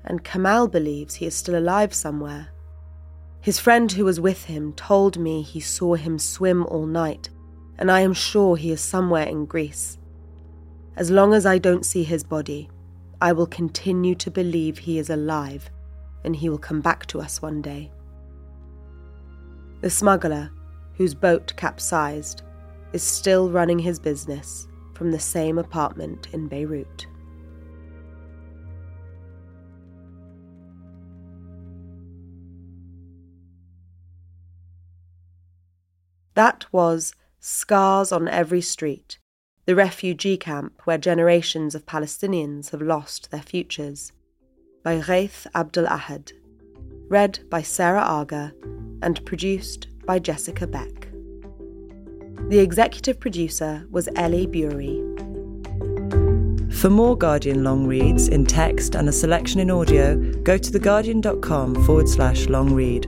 and 0.07 0.23
Kamal 0.23 0.67
believes 0.67 1.15
he 1.15 1.25
is 1.25 1.35
still 1.35 1.57
alive 1.57 1.93
somewhere. 1.93 2.47
His 3.41 3.59
friend 3.59 3.91
who 3.91 4.05
was 4.05 4.19
with 4.19 4.45
him 4.45 4.73
told 4.73 5.19
me 5.19 5.41
he 5.41 5.59
saw 5.59 5.95
him 5.95 6.17
swim 6.17 6.65
all 6.65 6.85
night, 6.85 7.29
and 7.77 7.91
I 7.91 7.99
am 7.99 8.13
sure 8.13 8.57
he 8.57 8.71
is 8.71 8.81
somewhere 8.81 9.25
in 9.25 9.45
Greece. 9.45 9.99
As 10.95 11.11
long 11.11 11.33
as 11.33 11.45
I 11.45 11.59
don't 11.59 11.85
see 11.85 12.03
his 12.03 12.23
body, 12.23 12.69
I 13.21 13.33
will 13.33 13.45
continue 13.45 14.15
to 14.15 14.31
believe 14.31 14.79
he 14.79 14.97
is 14.97 15.09
alive 15.09 15.69
and 16.23 16.35
he 16.35 16.49
will 16.49 16.57
come 16.57 16.81
back 16.81 17.05
to 17.07 17.21
us 17.21 17.41
one 17.41 17.61
day. 17.61 17.91
The 19.81 19.89
smuggler, 19.89 20.51
whose 20.95 21.13
boat 21.13 21.53
capsized, 21.55 22.41
is 22.93 23.03
still 23.03 23.49
running 23.49 23.79
his 23.79 23.99
business 23.99 24.67
from 24.93 25.11
the 25.11 25.19
same 25.19 25.57
apartment 25.57 26.27
in 26.33 26.47
Beirut. 26.47 27.05
That 36.37 36.71
was 36.71 37.15
Scars 37.39 38.11
on 38.11 38.27
Every 38.27 38.61
Street 38.61 39.17
the 39.65 39.75
refugee 39.75 40.37
camp 40.37 40.81
where 40.85 40.99
generations 40.99 41.73
of 41.73 41.87
Palestinians 41.87 42.69
have 42.69 42.81
lost 42.81 43.31
their 43.31 43.41
futures, 43.41 44.13
by 44.83 44.99
Ghaith 44.99 45.47
Abdul 45.55 45.87
Ahad, 45.87 46.31
read 47.09 47.39
by 47.49 47.63
Sarah 47.63 48.03
Arger, 48.03 48.53
and 49.01 49.25
produced 49.25 49.87
by 50.05 50.19
Jessica 50.19 50.67
Beck. 50.67 51.09
The 52.49 52.59
executive 52.59 53.19
producer 53.19 53.87
was 53.89 54.07
Ellie 54.15 54.45
Bury. 54.45 55.01
For 56.71 56.91
more 56.91 57.17
Guardian 57.17 57.63
long 57.63 57.87
reads 57.87 58.27
in 58.27 58.45
text 58.45 58.93
and 58.93 59.09
a 59.09 59.11
selection 59.11 59.59
in 59.59 59.71
audio, 59.71 60.15
go 60.43 60.55
to 60.55 60.71
theguardian.com 60.71 61.83
forward 61.83 62.07
slash 62.07 62.47
long 62.47 62.75
read. 62.75 63.07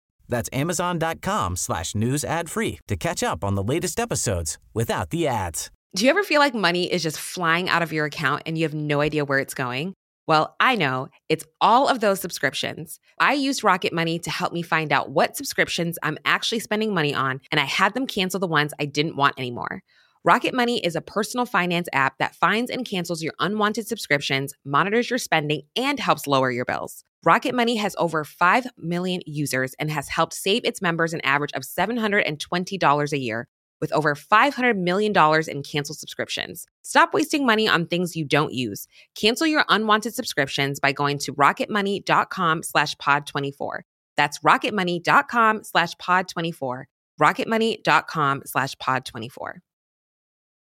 That's 0.27 0.49
amazon.com 0.53 1.55
slash 1.55 1.95
news 1.95 2.23
ad 2.23 2.49
free 2.49 2.79
to 2.87 2.95
catch 2.95 3.23
up 3.23 3.43
on 3.43 3.55
the 3.55 3.63
latest 3.63 3.99
episodes 3.99 4.57
without 4.73 5.09
the 5.09 5.27
ads. 5.27 5.71
Do 5.95 6.05
you 6.05 6.09
ever 6.09 6.23
feel 6.23 6.39
like 6.39 6.55
money 6.55 6.91
is 6.91 7.03
just 7.03 7.19
flying 7.19 7.67
out 7.67 7.81
of 7.81 7.91
your 7.91 8.05
account 8.05 8.43
and 8.45 8.57
you 8.57 8.63
have 8.63 8.73
no 8.73 9.01
idea 9.01 9.25
where 9.25 9.39
it's 9.39 9.53
going? 9.53 9.93
Well, 10.27 10.55
I 10.59 10.75
know 10.75 11.09
it's 11.27 11.43
all 11.59 11.89
of 11.89 11.99
those 11.99 12.21
subscriptions. 12.21 12.99
I 13.19 13.33
used 13.33 13.63
Rocket 13.63 13.91
Money 13.91 14.17
to 14.19 14.29
help 14.29 14.53
me 14.53 14.61
find 14.61 14.93
out 14.93 15.09
what 15.09 15.35
subscriptions 15.35 15.97
I'm 16.03 16.17
actually 16.23 16.59
spending 16.59 16.93
money 16.93 17.13
on, 17.13 17.41
and 17.51 17.59
I 17.59 17.65
had 17.65 17.93
them 17.93 18.07
cancel 18.07 18.39
the 18.39 18.47
ones 18.47 18.71
I 18.79 18.85
didn't 18.85 19.17
want 19.17 19.37
anymore. 19.37 19.81
Rocket 20.23 20.53
Money 20.53 20.79
is 20.85 20.95
a 20.95 21.01
personal 21.01 21.47
finance 21.47 21.89
app 21.93 22.19
that 22.19 22.35
finds 22.35 22.69
and 22.69 22.85
cancels 22.85 23.23
your 23.23 23.33
unwanted 23.39 23.87
subscriptions, 23.87 24.53
monitors 24.63 25.09
your 25.09 25.17
spending, 25.17 25.63
and 25.75 25.99
helps 25.99 26.27
lower 26.27 26.51
your 26.51 26.63
bills. 26.63 27.03
Rocket 27.25 27.55
Money 27.55 27.77
has 27.77 27.95
over 27.97 28.23
5 28.23 28.67
million 28.77 29.21
users 29.25 29.73
and 29.79 29.89
has 29.89 30.09
helped 30.09 30.35
save 30.35 30.63
its 30.63 30.79
members 30.79 31.13
an 31.13 31.21
average 31.21 31.53
of 31.53 31.63
$720 31.63 33.11
a 33.11 33.17
year 33.17 33.47
with 33.79 33.91
over 33.93 34.13
$500 34.13 34.77
million 34.77 35.11
in 35.47 35.63
canceled 35.63 35.97
subscriptions. 35.97 36.67
Stop 36.83 37.15
wasting 37.15 37.43
money 37.43 37.67
on 37.67 37.87
things 37.87 38.15
you 38.15 38.23
don't 38.23 38.53
use. 38.53 38.87
Cancel 39.15 39.47
your 39.47 39.65
unwanted 39.69 40.13
subscriptions 40.13 40.79
by 40.79 40.91
going 40.91 41.17
to 41.17 41.33
rocketmoney.com 41.33 42.61
slash 42.61 42.95
pod24. 42.97 43.79
That's 44.17 44.37
rocketmoney.com 44.41 45.63
slash 45.63 45.95
pod24. 45.95 46.83
rocketmoney.com 47.19 48.41
slash 48.45 48.75
pod24. 48.75 49.53